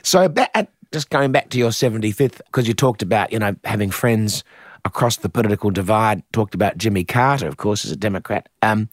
So, 0.03 0.29
ba- 0.29 0.51
uh, 0.55 0.65
just 0.93 1.11
going 1.11 1.33
back 1.33 1.51
to 1.51 1.59
your 1.59 1.71
75th, 1.71 2.39
because 2.47 2.67
you 2.69 2.75
talked 2.75 3.03
about, 3.03 3.33
you 3.33 3.39
know, 3.39 3.55
having 3.65 3.91
friends 3.91 4.43
across 4.89 5.17
the 5.19 5.29
political 5.29 5.71
divide, 5.71 6.23
talked 6.33 6.55
about 6.55 6.79
Jimmy 6.79 7.05
Carter, 7.05 7.47
of 7.47 7.59
course, 7.59 7.85
as 7.85 7.93
a 7.93 7.97
Democrat. 7.97 8.49
Um, 8.63 8.89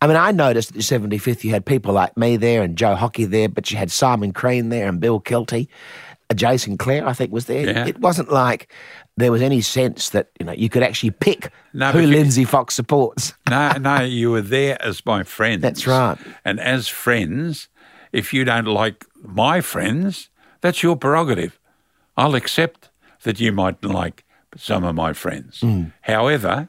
I 0.00 0.06
mean, 0.06 0.16
I 0.16 0.30
noticed 0.30 0.70
at 0.70 0.76
the 0.76 0.82
75th, 0.82 1.44
you 1.44 1.50
had 1.50 1.66
people 1.66 1.92
like 1.92 2.16
me 2.16 2.36
there 2.36 2.62
and 2.62 2.76
Joe 2.76 2.94
Hockey 2.94 3.24
there, 3.24 3.48
but 3.48 3.70
you 3.70 3.76
had 3.76 3.90
Simon 3.90 4.32
Crean 4.32 4.68
there 4.68 4.88
and 4.88 5.00
Bill 5.00 5.20
Kelty. 5.20 5.68
Uh, 6.30 6.34
Jason 6.34 6.78
Clare, 6.78 7.06
I 7.06 7.12
think, 7.12 7.32
was 7.32 7.46
there. 7.46 7.66
Yeah. 7.66 7.86
It 7.86 7.98
wasn't 8.00 8.30
like 8.30 8.72
there 9.16 9.32
was 9.32 9.42
any 9.42 9.60
sense 9.60 10.10
that, 10.10 10.30
you 10.38 10.46
know, 10.46 10.52
you 10.52 10.68
could 10.68 10.82
actually 10.82 11.10
pick 11.10 11.50
No, 11.72 11.90
who 11.90 12.02
Lindsay 12.02 12.44
Fox 12.44 12.74
supports. 12.74 13.34
No, 13.50 13.72
no, 13.72 14.02
you 14.02 14.30
were 14.30 14.42
there 14.42 14.80
as 14.82 15.04
my 15.04 15.22
friends. 15.22 15.62
That's 15.62 15.86
right. 15.86 16.16
And 16.44 16.60
as 16.60 16.88
friends, 16.88 17.68
if 18.12 18.32
you 18.32 18.44
don't 18.44 18.66
like 18.66 19.04
my 19.22 19.60
friends, 19.60 20.30
that's 20.60 20.82
your 20.82 20.96
prerogative. 20.96 21.58
I'll 22.16 22.34
accept 22.34 22.90
that 23.24 23.40
you 23.40 23.52
might 23.52 23.82
like 23.84 24.23
some 24.56 24.84
of 24.84 24.94
my 24.94 25.12
friends. 25.12 25.60
Hmm. 25.60 25.84
However, 26.02 26.68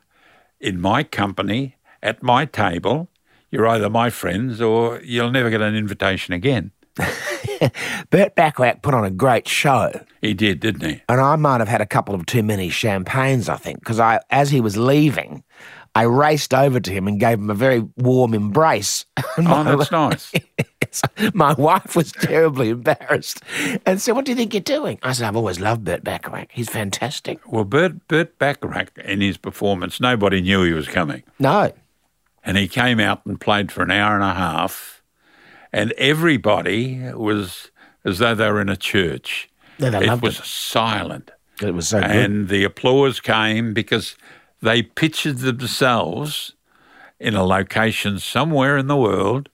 in 0.60 0.80
my 0.82 1.04
company, 1.04 1.78
at 2.02 2.22
my 2.24 2.46
table, 2.46 3.10
you're 3.52 3.68
either 3.68 3.90
my 3.90 4.10
friends 4.10 4.62
or 4.62 5.02
you'll 5.04 5.32
never 5.32 5.50
get 5.50 5.62
an 5.62 5.76
invitation 5.76 6.34
again. 6.34 6.72
Burt 8.10 8.36
Bacharach 8.36 8.82
put 8.82 8.94
on 8.94 9.06
a 9.06 9.12
great 9.12 9.48
show. 9.48 9.92
He 10.22 10.34
did, 10.34 10.60
didn't 10.60 10.84
he? 10.90 11.02
and 11.10 11.22
I 11.22 11.36
might 11.36 11.60
have 11.62 11.68
had 11.68 11.82
a 11.82 11.86
couple 11.86 12.16
of 12.16 12.26
too 12.26 12.44
many 12.44 12.70
champagnes, 12.70 13.50
I 13.50 13.58
think, 13.58 13.80
because 13.80 14.00
I, 14.00 14.20
as 14.30 14.50
he 14.50 14.62
was 14.62 14.78
leaving, 14.78 15.44
I 15.98 16.04
raced 16.04 16.54
over 16.54 16.80
to 16.82 16.92
him 16.92 17.08
and 17.08 17.20
gave 17.20 17.40
him 17.40 17.50
a 17.50 17.54
very 17.54 17.80
warm 17.96 18.34
embrace. 18.34 19.06
And 19.38 19.48
Oh, 19.48 19.64
my, 19.64 19.76
that's 19.76 19.92
nice. 19.92 20.32
my 21.34 21.54
wife 21.54 21.96
was 21.96 22.12
terribly 22.12 22.70
embarrassed 22.70 23.42
and 23.86 24.02
said, 24.02 24.14
"What 24.14 24.26
do 24.26 24.32
you 24.32 24.36
think 24.36 24.54
you're 24.54 24.62
doing?" 24.62 25.00
I 25.04 25.14
said, 25.14 25.26
"I've 25.28 25.36
always 25.36 25.60
loved 25.60 25.84
Burt 25.86 26.04
Bacharach. 26.04 26.50
He's 26.52 26.70
fantastic." 26.70 27.40
Well, 27.50 27.64
Burt, 27.64 28.08
Burt 28.08 28.38
Bacharach, 28.38 28.92
in 29.06 29.22
his 29.22 29.38
performance, 29.38 30.00
nobody 30.02 30.42
knew 30.42 30.64
he 30.64 30.74
was 30.74 30.88
coming. 30.88 31.24
No, 31.40 31.72
and 32.44 32.58
he 32.58 32.68
came 32.68 33.00
out 33.00 33.26
and 33.26 33.40
played 33.40 33.72
for 33.72 33.82
an 33.84 33.92
hour 33.92 34.16
and 34.16 34.24
a 34.24 34.34
half, 34.34 35.02
and 35.74 35.92
everybody 35.94 37.00
was 37.14 37.72
as 38.04 38.20
though 38.20 38.36
they 38.36 38.50
were 38.52 38.62
in 38.62 38.70
a 38.70 38.78
church. 38.78 39.50
Yeah, 39.78 39.90
they 39.92 40.04
it 40.04 40.08
loved 40.08 40.24
was 40.24 40.40
it. 40.40 40.46
silent, 40.46 41.32
it 41.62 41.74
was 41.74 41.88
so 41.90 42.00
good. 42.02 42.10
and 42.12 42.48
the 42.50 42.64
applause 42.64 43.20
came 43.20 43.74
because 43.74 44.16
they 44.66 44.82
pictured 44.84 45.38
themselves 45.40 46.54
in 47.20 47.34
a 47.36 47.44
location 47.46 48.20
somewhere 48.20 48.78
in 48.78 48.88
the 48.88 48.98
world 48.98 49.48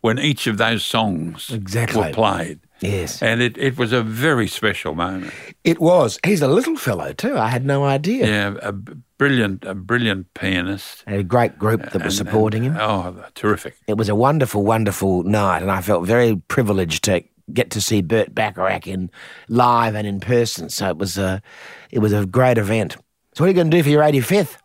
when 0.00 0.18
each 0.18 0.46
of 0.46 0.58
those 0.58 0.84
songs 0.84 1.50
Exactly. 1.50 2.00
were 2.00 2.12
played. 2.12 2.60
Yes, 2.80 3.20
And 3.20 3.42
it, 3.42 3.58
it 3.58 3.76
was 3.76 3.92
a 3.92 4.04
very 4.04 4.46
special 4.46 4.94
moment. 4.94 5.32
it 5.64 5.80
was. 5.80 6.16
He's 6.24 6.42
a 6.42 6.46
little 6.46 6.76
fellow 6.76 7.12
too. 7.12 7.36
I 7.36 7.48
had 7.48 7.64
no 7.66 7.82
idea. 7.84 8.24
Yeah, 8.28 8.54
a 8.62 8.70
brilliant, 8.70 9.64
a 9.64 9.74
brilliant 9.74 10.32
pianist. 10.34 11.02
Had 11.08 11.18
a 11.18 11.24
great 11.24 11.58
group 11.58 11.90
that 11.90 12.04
was 12.04 12.16
supporting 12.16 12.62
him. 12.62 12.76
Oh, 12.78 13.24
terrific. 13.34 13.74
It 13.88 13.96
was 13.96 14.08
a 14.08 14.14
wonderful, 14.14 14.62
wonderful 14.62 15.24
night, 15.24 15.62
and 15.62 15.72
I 15.72 15.80
felt 15.80 16.06
very 16.06 16.36
privileged 16.46 17.02
to 17.04 17.24
get 17.52 17.70
to 17.72 17.80
see 17.80 18.00
Burt 18.00 18.32
Bacharach 18.32 18.86
in 18.86 19.10
live 19.48 19.96
and 19.96 20.06
in 20.06 20.20
person. 20.20 20.68
So 20.70 20.88
it 20.88 20.98
was 20.98 21.18
a, 21.18 21.42
it 21.90 21.98
was 21.98 22.12
a 22.12 22.26
great 22.26 22.58
event. 22.58 22.96
So 23.38 23.44
what 23.44 23.46
are 23.46 23.50
you 23.50 23.54
going 23.54 23.70
to 23.70 23.76
do 23.76 23.84
for 23.84 23.88
your 23.88 24.02
85th? 24.02 24.56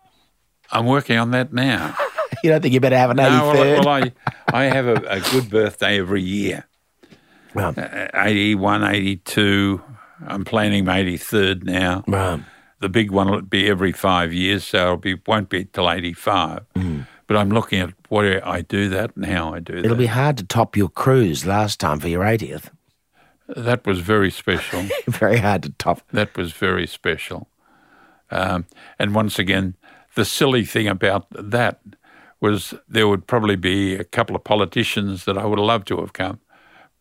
I'm 0.71 0.87
working 0.87 1.19
on 1.19 1.29
that 1.31 1.53
now. 1.53 1.95
You 2.43 2.49
don't 2.49 2.61
think 2.61 2.73
you 2.73 2.79
better 2.81 2.97
have 2.97 3.11
an 3.11 3.17
83rd? 3.17 3.29
No, 3.29 3.53
well, 3.53 3.79
well, 3.85 3.87
I, 3.87 4.11
I 4.51 4.63
have 4.63 4.87
a, 4.87 4.95
a 5.07 5.19
good 5.31 5.49
birthday 5.51 5.99
every 5.99 6.23
year. 6.23 6.65
Well, 7.53 7.73
Uh, 7.77 8.07
81, 8.15 8.83
82. 8.83 9.81
I'm 10.27 10.43
planning 10.43 10.83
my 10.83 10.99
83rd 11.03 11.63
now. 11.63 12.03
right. 12.07 12.41
The 12.79 12.89
big 12.89 13.11
one 13.11 13.29
will 13.29 13.43
be 13.43 13.69
every 13.69 13.91
five 13.93 14.33
years, 14.33 14.65
so 14.65 14.93
it 14.93 15.01
be, 15.01 15.21
won't 15.27 15.47
be 15.49 15.65
till 15.65 15.89
85. 15.89 16.65
But 17.27 17.37
I'm 17.37 17.49
looking 17.51 17.79
at 17.79 17.93
what 18.09 18.25
I 18.25 18.61
do 18.61 18.89
that 18.89 19.15
and 19.15 19.25
how 19.27 19.53
I 19.53 19.59
do 19.59 19.75
that. 19.75 19.85
It'll 19.85 19.95
be 19.95 20.07
hard 20.07 20.35
to 20.39 20.43
top 20.43 20.75
your 20.75 20.89
cruise 20.89 21.45
last 21.45 21.79
time 21.79 21.99
for 21.99 22.07
your 22.09 22.23
80th. 22.23 22.71
that 23.55 23.85
was 23.85 23.99
very 23.99 24.31
special. 24.31 24.83
Very 25.07 25.37
hard 25.37 25.61
to 25.63 25.69
top. 25.69 26.01
that 26.11 26.35
was 26.35 26.51
very 26.51 26.87
special. 26.87 27.47
Um, 28.33 28.65
and 28.99 29.13
once 29.15 29.39
again, 29.39 29.75
the 30.15 30.25
silly 30.25 30.65
thing 30.65 30.87
about 30.87 31.27
that 31.31 31.79
was 32.39 32.73
there 32.89 33.07
would 33.07 33.25
probably 33.27 33.55
be 33.55 33.95
a 33.95 34.03
couple 34.03 34.35
of 34.35 34.43
politicians 34.43 35.25
that 35.25 35.37
I 35.37 35.45
would 35.45 35.59
have 35.59 35.65
loved 35.67 35.87
to 35.89 35.97
have 36.01 36.13
come, 36.13 36.39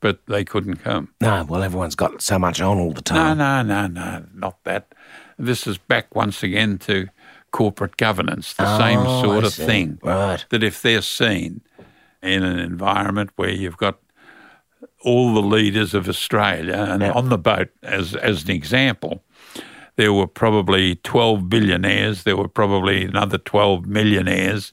but 0.00 0.20
they 0.26 0.44
couldn't 0.44 0.76
come. 0.76 1.08
No, 1.20 1.44
well, 1.48 1.62
everyone's 1.62 1.94
got 1.96 2.22
so 2.22 2.38
much 2.38 2.60
on 2.60 2.78
all 2.78 2.92
the 2.92 3.02
time. 3.02 3.38
no, 3.38 3.62
no, 3.62 3.86
no, 3.86 3.86
no, 3.88 4.24
not 4.34 4.62
that. 4.64 4.94
This 5.38 5.66
is 5.66 5.78
back 5.78 6.14
once 6.14 6.42
again 6.42 6.78
to 6.78 7.08
corporate 7.50 7.96
governance, 7.96 8.52
the 8.54 8.78
same 8.78 9.00
Oh, 9.00 9.22
sort 9.22 9.44
I 9.44 9.46
of 9.48 9.52
see. 9.52 9.66
thing. 9.66 9.98
Right. 10.02 10.44
That 10.50 10.62
if 10.62 10.80
they're 10.80 11.02
seen 11.02 11.60
in 12.22 12.44
an 12.44 12.58
environment 12.58 13.30
where 13.36 13.50
you've 13.50 13.76
got 13.76 13.98
all 15.04 15.34
the 15.34 15.42
leaders 15.42 15.94
of 15.94 16.08
Australia 16.08 16.86
and 16.90 17.02
on 17.02 17.28
the 17.28 17.38
boat, 17.38 17.70
as 17.82 18.14
as 18.14 18.44
an 18.44 18.50
example, 18.52 19.24
there 19.97 20.12
were 20.12 20.26
probably 20.26 20.97
12 20.97 21.49
billionaires, 21.49 22.24
there 22.24 22.36
were 22.36 22.49
probably 22.49 23.05
another 23.05 23.38
12 23.38 23.86
millionaires. 23.86 24.72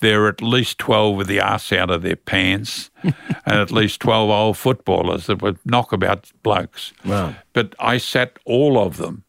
There 0.00 0.20
were 0.20 0.28
at 0.28 0.42
least 0.42 0.78
12 0.78 1.16
with 1.16 1.26
the 1.26 1.40
arse 1.40 1.72
out 1.72 1.90
of 1.90 2.02
their 2.02 2.16
pants, 2.16 2.90
and 3.02 3.14
at 3.46 3.70
least 3.70 4.00
12 4.00 4.30
old 4.30 4.58
footballers 4.58 5.26
that 5.26 5.40
were 5.40 5.56
knockabout 5.64 6.30
blokes. 6.42 6.92
Right. 7.04 7.36
But 7.52 7.74
I 7.78 7.98
sat 7.98 8.38
all 8.44 8.78
of 8.78 8.98
them 8.98 9.24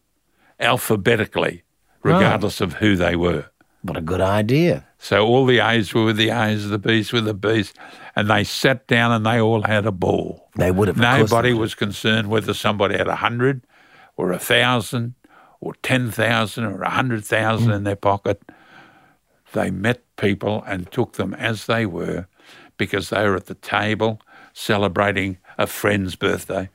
alphabetically 0.60 1.64
regardless 2.04 2.62
of 2.62 2.74
who 2.74 2.96
they 2.96 3.16
were. 3.16 3.46
What 3.82 3.98
a 3.98 4.02
good 4.02 4.22
idea. 4.22 4.86
So 4.98 5.26
all 5.26 5.46
the 5.46 5.60
A's 5.60 5.94
were 5.94 6.06
with 6.06 6.18
the 6.18 6.30
A's, 6.30 6.68
the 6.70 6.80
B's 6.80 7.14
were 7.14 7.22
the 7.22 7.34
B's, 7.34 7.74
and 8.16 8.30
they 8.30 8.44
sat 8.44 8.88
down 8.88 9.12
and 9.12 9.26
they 9.26 9.40
all 9.40 9.62
had 9.62 9.86
a 9.86 9.92
ball. 9.92 10.50
They 10.56 10.72
would 10.72 10.88
have. 10.88 10.98
Nobody 10.98 11.54
was 11.54 11.76
concerned 11.76 12.30
whether 12.30 12.54
somebody 12.54 12.98
had 12.98 13.08
a 13.08 13.16
hundred 13.16 13.62
or 14.18 14.32
a 14.32 14.40
thousand 14.40 15.14
or 15.62 15.74
ten 15.82 16.12
thousand 16.12 16.66
or 16.66 16.82
a 16.82 16.90
hundred 16.90 17.24
thousand 17.24 17.72
in 17.72 17.84
their 17.84 17.96
pocket. 17.96 18.42
They 19.54 19.72
met 19.72 20.04
people 20.18 20.64
and 20.68 20.92
took 20.92 21.14
them 21.14 21.34
as 21.34 21.68
they 21.68 21.86
were 21.86 22.28
because 22.76 23.10
they 23.10 23.24
were 23.24 23.36
at 23.36 23.46
the 23.46 23.56
table 23.56 24.20
celebrating 24.54 25.38
a 25.58 25.68
friend's 25.68 26.16
birthday. 26.16 26.70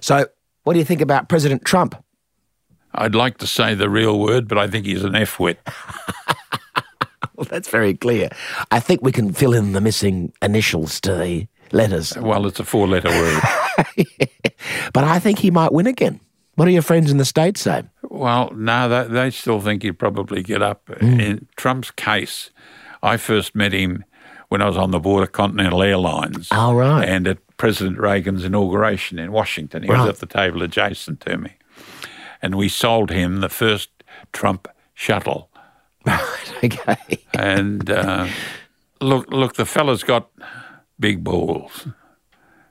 So, 0.00 0.26
what 0.64 0.74
do 0.74 0.78
you 0.78 0.84
think 0.84 1.00
about 1.00 1.28
President 1.28 1.64
Trump? 1.64 1.94
I'd 2.92 3.14
like 3.14 3.38
to 3.38 3.46
say 3.46 3.74
the 3.74 3.88
real 3.88 4.18
word, 4.18 4.48
but 4.48 4.58
I 4.58 4.66
think 4.66 4.86
he's 4.86 5.04
an 5.04 5.14
F-wit. 5.14 5.58
Well, 7.36 7.44
that's 7.44 7.68
very 7.68 7.92
clear. 7.92 8.30
I 8.70 8.80
think 8.80 9.02
we 9.02 9.12
can 9.12 9.30
fill 9.30 9.52
in 9.52 9.72
the 9.72 9.80
missing 9.82 10.32
initials 10.40 11.00
to 11.02 11.14
the 11.14 11.46
letters. 11.70 12.16
Well, 12.16 12.46
it's 12.46 12.60
a 12.60 12.64
four-letter 12.64 13.10
word. 13.10 13.42
But 14.92 15.04
I 15.04 15.18
think 15.18 15.38
he 15.38 15.50
might 15.50 15.72
win 15.72 15.86
again. 15.86 16.20
What 16.56 16.64
do 16.66 16.70
your 16.72 16.82
friends 16.82 17.10
in 17.10 17.18
the 17.18 17.24
States 17.24 17.60
say? 17.60 17.84
Well, 18.02 18.50
no, 18.54 18.88
they, 18.88 19.12
they 19.12 19.30
still 19.30 19.60
think 19.60 19.82
he'd 19.82 19.98
probably 19.98 20.42
get 20.42 20.62
up. 20.62 20.90
In 21.00 21.46
Trump's 21.56 21.90
case, 21.90 22.50
I 23.02 23.16
first 23.18 23.54
met 23.54 23.72
him 23.72 24.04
when 24.48 24.62
I 24.62 24.66
was 24.66 24.76
on 24.76 24.90
the 24.90 24.98
board 24.98 25.22
of 25.22 25.32
Continental 25.32 25.82
Airlines. 25.82 26.48
Oh, 26.52 26.74
right. 26.74 27.06
And 27.06 27.26
at 27.28 27.38
President 27.58 27.98
Reagan's 27.98 28.44
inauguration 28.44 29.18
in 29.18 29.32
Washington. 29.32 29.82
He 29.82 29.90
Right. 29.90 30.00
was 30.00 30.08
at 30.08 30.16
the 30.18 30.26
table 30.26 30.62
adjacent 30.62 31.20
to 31.22 31.36
me. 31.38 31.52
And 32.42 32.54
we 32.54 32.68
sold 32.68 33.10
him 33.10 33.40
the 33.40 33.48
first 33.48 33.90
Trump 34.32 34.68
shuttle. 34.94 35.50
Right, 36.06 36.52
okay. 36.64 37.18
And 37.34 37.90
uh, 37.90 38.28
look, 39.00 39.28
look, 39.32 39.56
the 39.56 39.66
fella's 39.66 40.04
got 40.04 40.30
big 41.00 41.24
balls. 41.24 41.88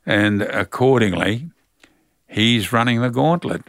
And 0.05 0.41
accordingly, 0.41 1.49
he's 2.29 2.71
running 2.71 3.01
the 3.01 3.09
gauntlet. 3.09 3.63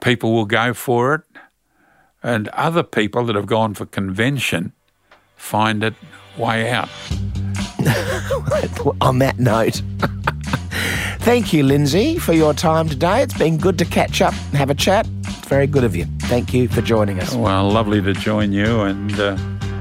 People 0.00 0.32
will 0.32 0.46
go 0.46 0.72
for 0.74 1.14
it, 1.14 1.22
and 2.22 2.48
other 2.48 2.82
people 2.82 3.24
that 3.26 3.36
have 3.36 3.46
gone 3.46 3.74
for 3.74 3.86
convention 3.86 4.72
find 5.36 5.82
it 5.82 5.94
way 6.36 6.70
out. 6.70 6.88
On 9.00 9.18
that 9.20 9.38
note, 9.38 9.82
thank 11.20 11.52
you, 11.52 11.62
Lindsay, 11.62 12.18
for 12.18 12.32
your 12.32 12.52
time 12.52 12.88
today. 12.88 13.22
It's 13.22 13.36
been 13.36 13.56
good 13.56 13.78
to 13.78 13.84
catch 13.84 14.20
up 14.20 14.34
and 14.34 14.56
have 14.56 14.70
a 14.70 14.74
chat. 14.74 15.08
It's 15.24 15.48
very 15.48 15.66
good 15.66 15.84
of 15.84 15.96
you. 15.96 16.04
Thank 16.22 16.52
you 16.52 16.68
for 16.68 16.82
joining 16.82 17.20
us. 17.20 17.34
Well, 17.34 17.70
lovely 17.70 18.02
to 18.02 18.12
join 18.12 18.52
you, 18.52 18.82
and 18.82 19.18
uh, 19.18 19.36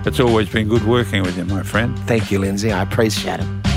it's 0.05 0.19
always 0.19 0.49
been 0.49 0.69
good 0.69 0.85
working 0.85 1.23
with 1.23 1.37
you, 1.37 1.45
my 1.45 1.63
friend. 1.63 1.97
Thank 1.99 2.31
you, 2.31 2.39
Lindsay. 2.39 2.71
I 2.71 2.81
appreciate 2.81 3.41
it. 3.41 3.68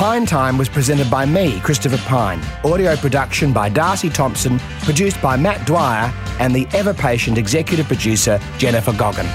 Pyne 0.00 0.24
Time 0.24 0.56
was 0.56 0.70
presented 0.70 1.10
by 1.10 1.26
me, 1.26 1.60
Christopher 1.60 1.98
Pyne. 1.98 2.40
Audio 2.64 2.96
production 2.96 3.52
by 3.52 3.68
Darcy 3.68 4.08
Thompson, 4.08 4.58
produced 4.80 5.20
by 5.20 5.36
Matt 5.36 5.66
Dwyer 5.66 6.10
and 6.38 6.54
the 6.54 6.66
ever 6.72 6.94
patient 6.94 7.36
executive 7.36 7.86
producer, 7.86 8.40
Jennifer 8.56 8.94
Goggin. 8.94 9.26